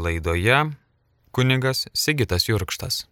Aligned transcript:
Laidoje 0.00 0.58
kunigas 1.30 1.86
Sigitas 1.94 2.48
Jurkštas. 2.48 3.04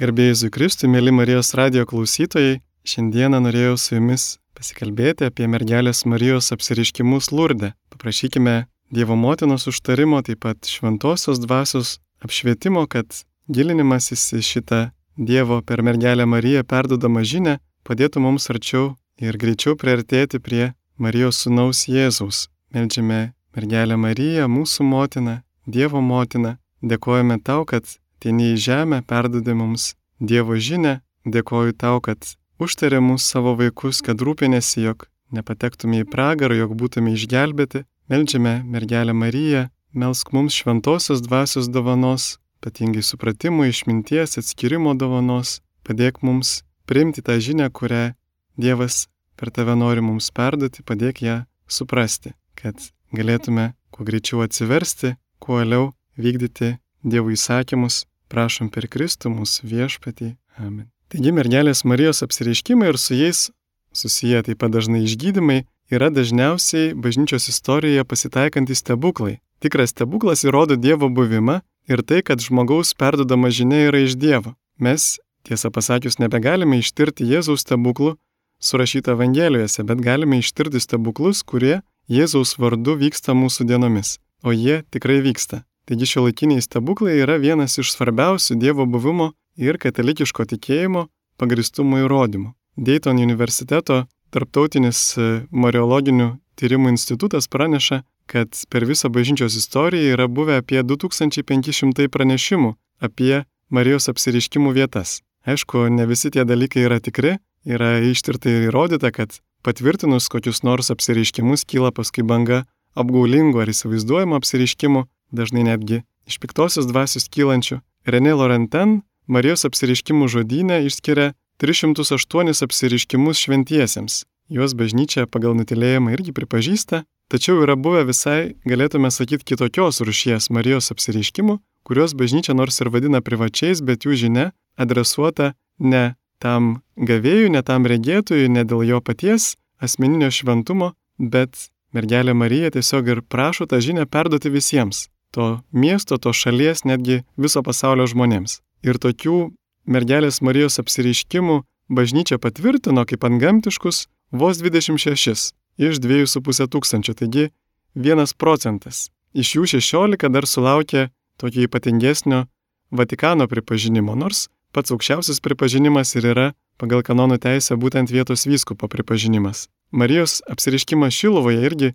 Garbėjai 0.00 0.50
Kristui, 0.50 0.88
mėly 0.90 1.12
Marijos 1.14 1.52
radio 1.54 1.84
klausytojai, 1.86 2.62
šiandieną 2.88 3.42
norėjau 3.44 3.76
su 3.78 3.98
jumis 3.98 4.24
pasikalbėti 4.56 5.28
apie 5.28 5.46
mergelės 5.50 6.04
Marijos 6.08 6.50
apsiriškimus 6.54 7.30
Lurdę. 7.32 7.74
Paprašykime 7.92 8.64
Dievo 8.94 9.16
motinos 9.16 9.68
užtarimo, 9.70 10.20
taip 10.22 10.42
pat 10.44 10.68
šventosios 10.70 11.40
dvasios 11.42 11.98
apšvietimo, 12.24 12.84
kad 12.88 13.06
gilinimasis 13.50 14.26
į 14.38 14.42
šitą 14.50 14.80
Dievo 15.16 15.60
per 15.62 15.82
mergelę 15.86 16.26
Mariją 16.26 16.64
perdodamą 16.66 17.22
žinę 17.22 17.58
padėtų 17.86 18.22
mums 18.24 18.50
arčiau 18.50 18.94
ir 19.22 19.38
greičiau 19.38 19.76
priartėti 19.78 20.40
prie 20.42 20.72
Marijos 20.98 21.44
sunaus 21.44 21.84
Jėzaus. 21.90 22.48
Meldžiame 22.74 23.34
mergelę 23.54 23.96
Mariją, 23.96 24.48
mūsų 24.50 24.86
motiną, 24.90 25.40
Dievo 25.66 26.00
motina, 26.00 26.58
dėkojame 26.82 27.38
tau, 27.40 27.64
kad 27.64 27.84
ateini 28.18 28.52
į 28.52 28.60
žemę, 28.66 29.02
perdodė 29.08 29.54
mums 29.56 29.94
Dievo 30.20 30.56
žinę, 30.56 31.00
dėkoju 31.24 31.72
tau, 31.76 32.00
kad 32.04 32.36
užtarė 32.60 33.00
mūsų 33.00 33.24
savo 33.24 33.54
vaikus, 33.56 34.02
kad 34.04 34.20
rūpinėsi, 34.20 34.84
jog 34.84 35.08
nepatektume 35.32 36.02
į 36.04 36.08
pragarą, 36.12 36.56
jog 36.62 36.76
būtume 36.78 37.14
išgelbėti. 37.16 37.84
Meldžiame 38.12 38.58
mergelę 38.68 39.14
Mariją, 39.16 39.68
melsk 39.96 40.34
mums 40.36 40.52
šventosios 40.52 41.22
dvasios 41.24 41.70
dovanos, 41.72 42.36
ypatingai 42.60 43.00
supratimo, 43.00 43.64
išminties, 43.64 44.36
atskirimo 44.40 44.92
dovanos, 44.92 45.62
padėk 45.88 46.20
mums 46.20 46.62
priimti 46.84 47.24
tą 47.24 47.40
žinią, 47.40 47.70
kurią 47.72 48.12
Dievas 48.60 49.08
per 49.36 49.50
tave 49.50 49.74
nori 49.74 50.04
mums 50.04 50.28
perduoti, 50.30 50.84
padėk 50.86 51.24
ją 51.24 51.38
suprasti, 51.66 52.34
kad 52.54 52.76
galėtume 53.16 53.72
kuo 53.90 54.04
greičiau 54.06 54.44
atsiversti, 54.44 55.16
kuo 55.44 55.60
liau 55.60 55.92
vykdyti 56.16 56.78
Dievo 57.04 57.28
įsakymus, 57.34 58.06
prašom 58.32 58.70
per 58.72 58.88
Kristų 58.88 59.28
mūsų 59.34 59.68
viešpatį. 59.68 60.30
Amen. 60.56 60.88
Taigi 61.12 61.34
mergelės 61.36 61.84
Marijos 61.84 62.24
apsireiškimai 62.24 62.88
ir 62.94 62.98
su 62.98 63.18
jais 63.18 63.50
susiję 63.92 64.40
taip 64.46 64.58
pat 64.62 64.72
dažnai 64.72 65.04
išgydymai 65.04 65.60
yra 65.92 66.08
dažniausiai 66.10 66.94
bažnyčios 66.96 67.50
istorijoje 67.52 68.04
pasitaikantys 68.08 68.80
stebuklai. 68.82 69.38
Tikras 69.60 69.92
stebuklas 69.92 70.46
įrodo 70.48 70.80
Dievo 70.80 71.10
buvimą 71.12 71.60
ir 71.88 72.02
tai, 72.02 72.22
kad 72.24 72.40
žmogaus 72.40 72.94
perdodama 72.96 73.52
žinia 73.52 73.90
yra 73.90 74.00
iš 74.04 74.16
Dievo. 74.16 74.56
Mes, 74.80 75.18
tiesą 75.44 75.70
pasakius, 75.70 76.18
nebegalime 76.18 76.80
ištirti 76.80 77.28
Jėzaus 77.28 77.62
stebuklų 77.68 78.16
surašyta 78.64 79.12
Evangelijose, 79.12 79.84
bet 79.84 80.00
galime 80.00 80.40
ištirti 80.40 80.80
stebuklus, 80.80 81.44
kurie 81.44 81.82
Jėzaus 82.08 82.56
vardu 82.58 82.96
vyksta 83.00 83.36
mūsų 83.36 83.68
dienomis. 83.68 84.18
O 84.44 84.52
jie 84.52 84.82
tikrai 84.92 85.22
vyksta. 85.24 85.64
Taigi 85.88 86.06
šio 86.08 86.26
laikiniai 86.26 86.62
stebuklai 86.64 87.16
yra 87.24 87.36
vienas 87.40 87.78
iš 87.80 87.94
svarbiausių 87.94 88.56
Dievo 88.60 88.84
buvimo 88.88 89.32
ir 89.56 89.78
katalikiško 89.80 90.44
tikėjimo 90.52 91.06
pagristumo 91.40 92.00
įrodymų. 92.04 92.52
Dayton 92.76 93.20
universiteto 93.22 94.04
tarptautinis 94.34 95.00
e, 95.16 95.28
Mariologinių 95.50 96.34
tyrimų 96.60 96.92
institutas 96.94 97.48
praneša, 97.48 98.02
kad 98.26 98.56
per 98.68 98.86
visą 98.88 99.10
bažnyčios 99.12 99.56
istoriją 99.60 100.16
yra 100.16 100.28
buvę 100.28 100.58
apie 100.62 100.82
2500 100.82 102.08
pranešimų 102.08 102.74
apie 103.00 103.44
Marijos 103.70 104.08
apsiriškimų 104.12 104.74
vietas. 104.76 105.20
Aišku, 105.44 105.88
ne 105.92 106.06
visi 106.08 106.30
tie 106.32 106.44
dalykai 106.48 106.84
yra 106.88 107.00
tikri, 107.00 107.36
yra 107.64 107.98
ištirta 108.00 108.48
ir 108.48 108.68
įrodyta, 108.70 109.12
kad 109.12 109.40
patvirtinus 109.64 110.28
kokius 110.32 110.62
nors 110.64 110.90
apsiriškimus 110.92 111.64
kyla 111.68 111.92
paskui 111.96 112.24
banga 112.24 112.64
apgaulingų 112.98 113.62
ar 113.64 113.72
įsivaizduojamų 113.72 114.38
apsiriškimų, 114.40 115.06
dažnai 115.34 115.64
netgi 115.70 116.02
iš 116.30 116.38
piktosios 116.42 116.88
dvasios 116.90 117.28
kylančių. 117.28 117.80
René 118.06 118.34
Laurenten 118.36 119.02
Marijos 119.26 119.64
apsiriškimų 119.68 120.28
žodynę 120.28 120.82
išskiria 120.84 121.32
308 121.62 122.54
apsiriškimus 122.66 123.40
šventiesiems. 123.46 124.24
Juos 124.52 124.74
bažnyčia 124.76 125.24
pagal 125.26 125.56
nutilėjimą 125.56 126.12
irgi 126.12 126.34
pripažįsta, 126.36 127.04
Tačiau 127.32 127.62
yra 127.64 127.74
buvę 127.80 128.02
visai, 128.04 128.54
galėtume 128.68 129.08
sakyti, 129.08 129.46
kitokios 129.48 130.02
rušies 130.04 130.50
Marijos 130.52 130.92
apsireiškimų, 130.92 131.56
kuriuos 131.88 132.12
bažnyčia 132.20 132.52
nors 132.56 132.76
ir 132.84 132.90
vadina 132.92 133.22
privačiais, 133.24 133.80
bet 133.80 134.04
jų 134.04 134.18
žinia 134.20 134.50
adresuota 134.76 135.54
ne 135.80 136.14
tam 136.44 136.82
gavėjui, 137.00 137.48
ne 137.54 137.62
tam 137.64 137.88
regėtojui, 137.88 138.50
ne 138.52 138.66
dėl 138.68 138.84
jo 138.84 139.00
paties 139.00 139.54
asmeninio 139.80 140.28
šventumo, 140.28 140.92
bet 141.18 141.70
mergelė 141.94 142.34
Marija 142.34 142.70
tiesiog 142.74 143.08
ir 143.08 143.22
prašo 143.22 143.66
tą 143.70 143.80
žinią 143.80 144.06
perduoti 144.06 144.50
visiems- 144.50 145.08
to 145.34 145.62
miesto, 145.72 146.18
to 146.18 146.30
šalies, 146.32 146.84
netgi 146.84 147.22
viso 147.36 147.62
pasaulio 147.62 148.06
žmonėms. 148.06 148.60
Ir 148.82 148.94
tokių 148.98 149.52
mergelės 149.86 150.42
Marijos 150.42 150.78
apsireiškimų 150.78 151.62
bažnyčia 151.90 152.38
patvirtino 152.38 153.04
kaip 153.06 153.24
antgamtiškus 153.24 154.06
vos 154.32 154.58
26 154.58 155.52
iš 155.78 155.98
2,5 155.98 156.66
tūkstančio, 156.68 157.14
taigi 157.14 157.50
1 157.94 158.34
procentas. 158.36 159.10
Iš 159.34 159.56
jų 159.56 159.64
16 159.78 160.30
dar 160.30 160.46
sulaukė 160.46 161.10
tokio 161.38 161.66
ypatingesnio 161.66 162.46
Vatikano 162.90 163.48
pripažinimo, 163.50 164.14
nors 164.14 164.48
pats 164.72 164.92
aukščiausias 164.94 165.40
pripažinimas 165.42 166.14
ir 166.14 166.28
yra 166.30 166.52
pagal 166.78 167.02
kanonų 167.02 167.40
teisę 167.42 167.74
būtent 167.74 168.12
vietos 168.14 168.46
vyskupo 168.46 168.86
pripažinimas. 168.90 169.66
Marijos 169.94 170.40
apsiriškimas 170.50 171.14
Šilovoje 171.14 171.60
irgi 171.68 171.92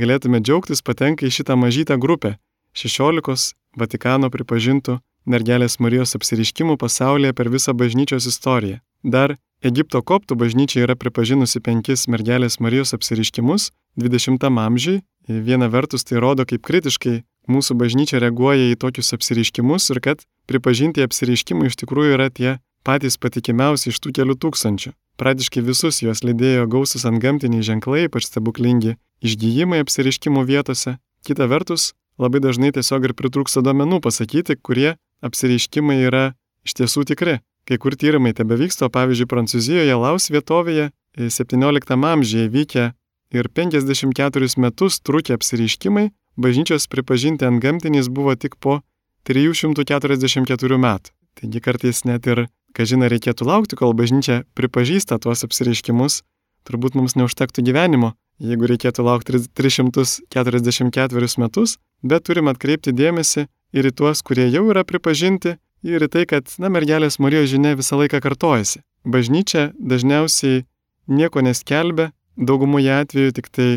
galėtume 0.00 0.38
džiaugtis 0.40 0.80
patenka 0.80 1.26
į 1.28 1.32
šitą 1.36 1.56
mažytę 1.60 1.98
grupę 2.00 2.38
16 2.80 3.52
Vatikano 3.76 4.30
pripažintų 4.32 4.94
mergelės 5.28 5.76
Marijos 5.84 6.16
apsiriškimų 6.16 6.78
pasaulyje 6.80 7.34
per 7.36 7.50
visą 7.52 7.74
bažnyčios 7.76 8.24
istoriją. 8.30 8.78
Dar 9.04 9.36
Egipto 9.60 10.00
koptų 10.00 10.38
bažnyčia 10.40 10.80
yra 10.86 10.96
pripažinusi 10.96 11.60
penkis 11.60 12.06
mergelės 12.08 12.56
Marijos 12.56 12.96
apsiriškimus 12.96 13.68
20 14.00 14.48
amžiui. 14.48 15.02
Viena 15.28 15.68
vertus 15.68 16.08
tai 16.08 16.24
rodo, 16.24 16.48
kaip 16.48 16.64
kritiškai 16.64 17.18
mūsų 17.52 17.76
bažnyčia 17.76 18.22
reaguoja 18.24 18.72
į 18.72 18.80
tokius 18.80 19.12
apsiriškimus 19.12 19.92
ir 19.92 20.00
kad 20.00 20.24
pripažinti 20.48 21.04
apsiriškimai 21.04 21.68
iš 21.68 21.76
tikrųjų 21.84 22.16
yra 22.16 22.32
tie 22.32 22.56
patys 22.86 23.18
patikimiausi 23.20 23.90
iš 23.90 24.00
tų 24.02 24.12
kelių 24.18 24.36
tūkstančių. 24.42 24.92
Pradiškai 25.20 25.62
visus 25.62 26.00
juos 26.02 26.22
lydėjo 26.24 26.66
gausus 26.72 27.04
ant 27.08 27.20
gamtiniai 27.22 27.64
ženklai, 27.66 28.06
ypač 28.08 28.26
stebuklingi 28.30 28.96
išgyjimai 29.22 29.82
apsiriškimų 29.84 30.44
vietose. 30.48 30.96
Kita 31.26 31.46
vertus, 31.50 31.92
labai 32.18 32.42
dažnai 32.42 32.72
tiesiog 32.74 33.06
ir 33.06 33.14
pritrūksta 33.18 33.62
domenų 33.62 34.00
pasakyti, 34.02 34.56
kurie 34.58 34.96
apsiriškimai 35.22 36.00
yra 36.08 36.24
iš 36.66 36.78
tiesų 36.80 37.06
tikri. 37.12 37.38
Kai 37.68 37.78
kur 37.78 37.94
tyrimai 37.94 38.32
tebe 38.34 38.56
vyksta, 38.58 38.88
pavyzdžiui, 38.90 39.28
Prancūzijoje 39.30 39.94
Laus 39.94 40.26
vietovėje 40.34 40.90
17 41.14 41.94
amžiuje 41.94 42.48
vykę 42.50 42.88
ir 43.36 43.48
54 43.48 44.48
metus 44.58 44.98
trukę 45.00 45.36
apsireiškimai 45.38 46.10
bažnyčios 46.36 46.88
pripažinti 46.88 47.46
ant 47.46 47.62
gamtinys 47.62 48.08
buvo 48.08 48.34
tik 48.34 48.56
po 48.56 48.80
344 49.28 50.78
metų. 50.78 51.12
Taigi 51.38 51.60
kartais 51.64 52.02
net 52.04 52.26
ir, 52.28 52.46
kažina, 52.76 53.08
reikėtų 53.12 53.46
laukti, 53.48 53.76
kol 53.78 53.94
bažnyčia 53.96 54.42
pripažįsta 54.58 55.18
tuos 55.22 55.44
apsireiškimus, 55.46 56.22
turbūt 56.68 56.94
mums 56.98 57.16
neužtektų 57.18 57.62
gyvenimo, 57.68 58.14
jeigu 58.42 58.66
reikėtų 58.70 59.00
laukti 59.06 59.40
344 59.58 61.38
metus, 61.42 61.78
bet 62.02 62.24
turim 62.28 62.48
atkreipti 62.52 62.90
dėmesį 62.96 63.46
ir 63.72 63.82
į 63.88 63.92
tuos, 63.96 64.22
kurie 64.22 64.46
jau 64.48 64.64
yra 64.70 64.84
pripažinti 64.84 65.56
ir 65.82 66.02
į 66.06 66.08
tai, 66.12 66.24
kad, 66.30 66.44
na, 66.62 66.68
mergelės 66.72 67.18
Marijos 67.22 67.50
žinia 67.52 67.76
visą 67.78 67.96
laiką 68.00 68.20
kartojasi. 68.22 68.82
Bažnyčia 69.02 69.72
dažniausiai 69.78 70.64
nieko 71.10 71.42
neskelbia, 71.42 72.12
daugumoje 72.36 72.92
atveju 73.02 73.32
tik 73.38 73.48
tai 73.50 73.70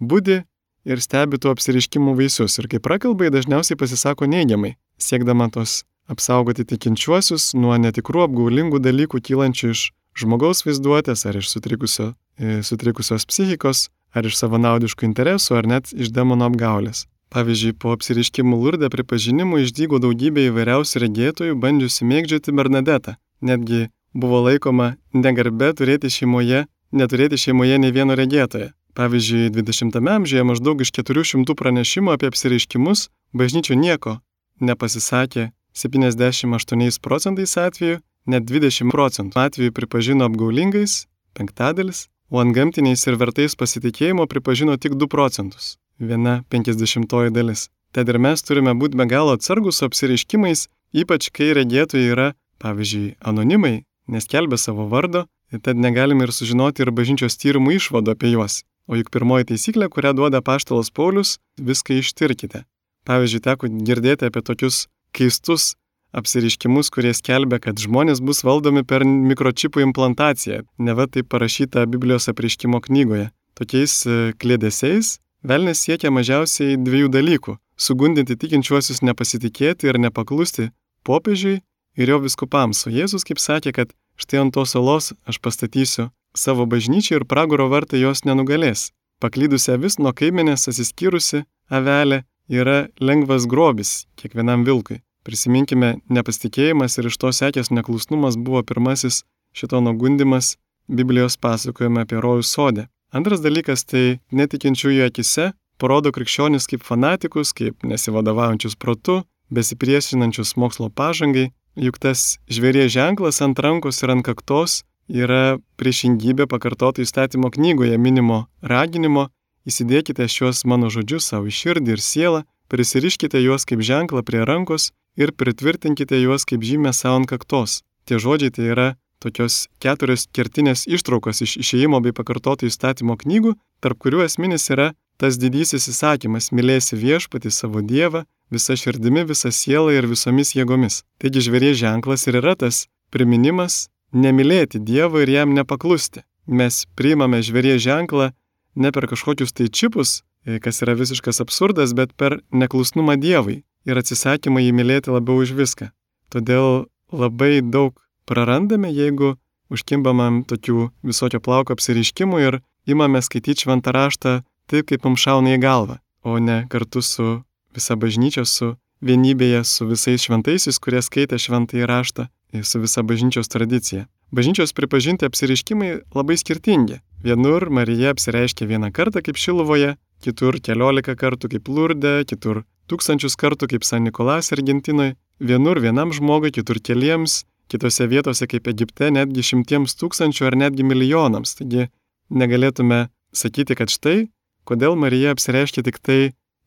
būdi 0.00 0.42
ir 0.86 1.02
stebi 1.02 1.40
tų 1.40 1.54
apsiriškimų 1.54 2.16
vaisius. 2.18 2.58
Ir 2.60 2.68
kai 2.70 2.80
prakalbai, 2.82 3.32
dažniausiai 3.32 3.78
pasisako 3.80 4.28
neigiamai, 4.30 4.76
siekdama 5.00 5.48
tos 5.52 5.82
apsaugoti 6.12 6.64
tikinčiuosius 6.68 7.52
nuo 7.58 7.76
netikrų 7.80 8.26
apgaulingų 8.26 8.80
dalykų 8.82 9.20
kylančių 9.28 9.72
iš 9.74 9.90
žmogaus 10.16 10.64
vaizduotės 10.66 11.26
ar 11.28 11.38
iš 11.40 11.50
sutrikusio, 11.52 12.14
e, 12.38 12.62
sutrikusios 12.62 13.26
psichikos, 13.28 13.88
ar 14.16 14.26
iš 14.26 14.38
savanaudiškų 14.40 15.06
interesų, 15.10 15.58
ar 15.58 15.68
net 15.68 15.92
iš 15.92 16.12
demono 16.14 16.48
apgaulės. 16.48 17.04
Pavyzdžiui, 17.34 17.74
po 17.82 17.90
apsiriškimų 17.96 18.56
lurdę 18.62 18.88
pripažinimų 18.92 19.64
išdygo 19.64 19.98
daugybė 20.00 20.46
įvairiausių 20.48 21.02
regėtojų, 21.02 21.58
bandžiusi 21.58 22.06
mėgdžioti 22.06 22.54
Bernadetą. 22.54 23.16
Netgi 23.42 23.88
buvo 24.14 24.40
laikoma 24.46 24.94
negarbe 25.12 25.72
turėti 25.76 26.08
šeimoje, 26.12 26.64
neturėti 26.92 27.36
šeimoje 27.36 27.80
ne 27.82 27.90
vieno 27.92 28.16
regėtojo. 28.16 28.70
Pavyzdžiui, 28.96 29.50
20-ame 29.52 30.14
amžiuje 30.22 30.46
maždaug 30.46 30.80
iš 30.80 30.94
400 31.02 31.58
pranešimų 31.58 32.14
apie 32.14 32.30
apsireiškimus 32.30 33.10
bažnyčio 33.36 33.76
nieko 33.76 34.20
nepasisakė 34.60 35.50
78 35.76 37.00
procentais 37.04 37.56
atveju, 37.60 38.00
net 38.26 38.48
20 38.48 38.90
procentų 38.90 39.42
atvejų 39.46 39.74
pripažino 39.76 40.26
apgaulingais, 40.30 41.04
penktadalis, 41.36 42.06
o 42.32 42.40
ant 42.42 42.56
gamtiniais 42.56 43.04
ir 43.06 43.18
vertais 43.20 43.54
pasitikėjimo 43.54 44.26
pripažino 44.26 44.76
tik 44.80 44.96
2 44.96 45.10
procentus 45.12 45.76
viena 45.98 46.42
penkisdešimtoji 46.48 47.30
dalis. 47.30 47.68
Tad 47.92 48.08
ir 48.08 48.18
mes 48.18 48.42
turime 48.42 48.74
būti 48.76 48.98
be 48.98 49.06
galo 49.08 49.36
atsargus 49.36 49.80
su 49.80 49.86
apsireiškimais, 49.86 50.66
ypač 50.92 51.30
kai 51.32 51.52
regėtojai 51.56 52.12
yra, 52.12 52.28
pavyzdžiui, 52.62 53.16
anonimai, 53.20 53.84
neskelbė 54.08 54.58
savo 54.60 54.88
vardo, 54.92 55.26
tad 55.62 55.76
negalime 55.76 56.26
ir 56.26 56.32
sužinoti 56.34 56.84
ir 56.84 56.92
bažnyčios 56.92 57.38
tyrimų 57.40 57.78
išvado 57.78 58.12
apie 58.12 58.32
juos. 58.34 58.62
O 58.86 58.94
juk 58.94 59.10
pirmoji 59.10 59.48
taisyklė, 59.50 59.88
kurią 59.90 60.12
duoda 60.14 60.42
paštalas 60.46 60.92
Paulius, 60.94 61.38
viską 61.58 61.96
ištirkite. 62.02 62.62
Pavyzdžiui, 63.06 63.42
teko 63.42 63.70
girdėti 63.70 64.28
apie 64.28 64.42
tokius 64.46 64.86
keistus 65.12 65.74
apsiriškimus, 66.16 66.90
kurie 66.90 67.12
skelbia, 67.14 67.58
kad 67.60 67.78
žmonės 67.80 68.22
bus 68.24 68.42
valdomi 68.46 68.84
per 68.88 69.04
mikročipų 69.04 69.84
implantaciją. 69.84 70.62
Neva 70.78 71.06
tai 71.10 71.22
parašyta 71.22 71.84
Biblijos 71.90 72.30
apriškimo 72.32 72.80
knygoje. 72.86 73.30
Tokiais 73.56 73.94
e, 74.06 74.16
klėdėsiais 74.40 75.16
velnės 75.46 75.84
siekia 75.86 76.12
mažiausiai 76.12 76.76
dviejų 76.80 77.12
dalykų- 77.12 77.56
sugundinti 77.86 78.36
tikinčiuosius 78.36 79.02
nepasitikėti 79.02 79.88
ir 79.88 79.98
nepaklusti 79.98 80.70
popiežiui 81.04 81.60
ir 81.96 82.08
jo 82.08 82.18
viskupams. 82.20 82.86
O 82.86 82.90
Jėzus 82.90 83.24
kaip 83.24 83.38
sakė, 83.38 83.72
kad 83.72 83.92
štai 84.16 84.40
ant 84.44 84.54
tos 84.54 84.72
salos 84.72 85.12
aš 85.26 85.38
pastatysiu 85.40 86.10
savo 86.34 86.66
bažnyčią 86.66 87.20
ir 87.20 87.24
pragaro 87.24 87.68
vartai 87.68 88.00
jos 88.00 88.24
nenugalės. 88.24 88.90
Paklydusi 89.20 89.72
avis 89.72 89.98
nuo 89.98 90.12
kaiminės 90.12 90.68
atsiskyrusi 90.68 91.44
avelė 91.70 92.24
yra 92.48 92.86
lengvas 93.00 93.46
grobis 93.46 94.06
kiekvienam 94.16 94.64
vilkui. 94.66 95.00
Prisiminkime, 95.26 95.96
nepasitikėjimas 96.08 96.98
ir 96.98 97.08
iš 97.10 97.18
to 97.18 97.32
sekęs 97.34 97.72
neklusnumas 97.74 98.38
buvo 98.38 98.62
pirmasis 98.62 99.24
šito 99.56 99.80
nugundimas 99.82 100.54
Biblijos 100.86 101.34
pasakojime 101.42 102.04
apie 102.04 102.20
rojų 102.22 102.44
sodę. 102.46 102.86
Antras 103.10 103.40
dalykas 103.42 103.82
tai 103.90 104.20
netikinčiųjų 104.30 105.06
akise 105.08 105.50
parodo 105.82 106.12
krikščionis 106.14 106.68
kaip 106.70 106.84
fanatikus, 106.86 107.52
kaip 107.56 107.82
nesivadovaujančius 107.82 108.76
protu, 108.78 109.24
besipriešinančius 109.50 110.54
mokslo 110.56 110.88
pažangai, 110.90 111.50
juk 111.74 111.98
tas 111.98 112.36
žvėries 112.50 112.92
ženklas 112.94 113.42
ant 113.42 113.58
rankos 113.58 114.02
ir 114.02 114.14
ant 114.14 114.26
kaktos 114.26 114.84
yra 115.08 115.58
priešingybė 115.78 116.46
pakartoto 116.50 117.02
įstatymo 117.02 117.50
knygoje 117.54 117.98
minimo 117.98 118.46
raginimo 118.62 119.28
įsidėkite 119.68 120.28
šios 120.30 120.64
mano 120.64 120.90
žodžius 120.90 121.32
savo 121.32 121.50
širdį 121.50 121.96
ir 121.96 122.02
sielą, 122.02 122.44
prisiriškite 122.70 123.40
juos 123.42 123.66
kaip 123.68 123.82
ženklą 123.82 124.22
prie 124.26 124.44
rankos 124.46 124.92
ir 125.16 125.32
pritvirtinkite 125.32 126.18
juos 126.22 126.46
kaip 126.48 126.62
žymę 126.62 126.92
savo 126.94 127.20
ant 127.20 127.30
kaktos. 127.30 127.82
Tie 128.06 128.18
žodžiai 128.22 128.54
tai 128.54 128.70
yra 128.74 128.88
tokios 129.22 129.66
keturios 129.82 130.26
kertinės 130.36 130.86
ištraukos 130.86 131.42
iš 131.42 131.56
išėjimo 131.62 132.00
bei 132.04 132.14
pakartotų 132.14 132.70
įstatymo 132.70 133.16
knygų, 133.22 133.56
tarp 133.82 133.98
kurių 134.02 134.24
esminis 134.26 134.68
yra 134.70 134.92
tas 135.18 135.38
didysis 135.40 135.88
įsakymas- 135.92 136.52
mylėsi 136.56 136.94
viešpatį 136.96 137.50
savo 137.50 137.82
Dievą 137.82 138.24
visa 138.50 138.76
širdimi, 138.76 139.26
visa 139.26 139.50
siela 139.50 139.92
ir 139.92 140.06
visomis 140.06 140.54
jėgomis. 140.54 141.02
Taigi 141.18 141.40
žvėries 141.46 141.76
ženklas 141.80 142.26
ir 142.28 142.34
yra 142.42 142.54
tas 142.56 142.86
priminimas 143.10 143.88
nemylėti 144.12 144.78
Dievo 144.84 145.22
ir 145.22 145.28
jam 145.28 145.54
nepaklusti. 145.54 146.22
Mes 146.46 146.86
priimame 146.96 147.42
žvėries 147.42 147.82
ženklą 147.82 148.32
ne 148.76 148.92
per 148.92 149.08
kažkokius 149.10 149.54
tai 149.56 149.68
čipus, 149.68 150.20
kas 150.62 150.82
yra 150.84 150.94
visiškas 150.98 151.40
absurdas, 151.42 151.94
bet 151.96 152.12
per 152.14 152.40
neklusnumą 152.52 153.16
Dievui 153.20 153.62
ir 153.86 153.98
atsisakymą 153.98 154.62
jį 154.62 154.74
mylėti 154.76 155.14
labiau 155.14 155.42
už 155.42 155.54
viską. 155.56 155.90
Todėl 156.30 156.86
labai 157.12 157.62
daug 157.62 157.96
prarandame, 158.26 158.90
jeigu 158.92 159.36
užkimbamam 159.72 160.44
tokių 160.46 160.90
visokio 161.06 161.40
plauko 161.42 161.74
apsiriškimų 161.74 162.42
ir 162.44 162.60
imame 162.86 163.22
skaityti 163.22 163.66
šventą 163.66 163.94
raštą 163.94 164.40
taip, 164.70 164.88
kaip 164.90 165.06
mums 165.06 165.22
šauna 165.22 165.56
į 165.56 165.62
galvą, 165.62 165.98
o 166.26 166.38
ne 166.42 166.64
kartu 166.70 167.02
su 167.02 167.40
visa 167.74 167.96
bažnyčia, 167.98 168.46
su 168.46 168.74
vienybėje, 169.04 169.62
su 169.64 169.86
visais 169.86 170.24
šventaisiais, 170.26 170.78
kurie 170.82 171.02
skaitė 171.04 171.38
šventąjį 171.38 171.88
raštą 171.90 172.28
ir 172.56 172.64
su 172.64 172.80
visa 172.82 173.02
bažnyčios 173.06 173.50
tradicija. 173.52 174.06
Bažnyčios 174.34 174.74
pripažinti 174.74 175.26
apsiriškimai 175.26 175.92
labai 176.14 176.38
skirtingi. 176.40 176.98
Vienur 177.24 177.70
Marija 177.70 178.12
apsireiškia 178.12 178.66
vieną 178.68 178.92
kartą 178.92 179.22
kaip 179.24 179.38
Šiluvoje, 179.40 179.94
kitur 180.20 180.58
keliolika 180.60 181.16
kartų 181.16 181.48
kaip 181.54 181.68
Lurde, 181.68 182.20
kitur 182.28 182.64
tūkstančius 182.90 183.36
kartų 183.40 183.70
kaip 183.72 183.84
San 183.88 184.04
Nikolas 184.04 184.52
Argentinoje, 184.52 185.16
vienur 185.40 185.80
vienam 185.80 186.12
žmogui, 186.12 186.52
kitur 186.52 186.78
keliems, 186.78 187.44
kitose 187.72 188.06
vietose 188.06 188.46
kaip 188.46 188.68
Egipte 188.68 189.10
netgi 189.10 189.42
šimtiems 189.42 189.96
tūkstančių 189.98 190.46
ar 190.50 190.56
netgi 190.60 190.86
milijonams. 190.86 191.56
Taigi 191.58 191.88
negalėtume 192.30 193.06
sakyti, 193.34 193.76
kad 193.78 193.90
štai, 193.92 194.28
kodėl 194.68 194.96
Marija 194.98 195.34
apsireiškia 195.34 195.86
tik 195.86 195.98
tai 196.04 196.20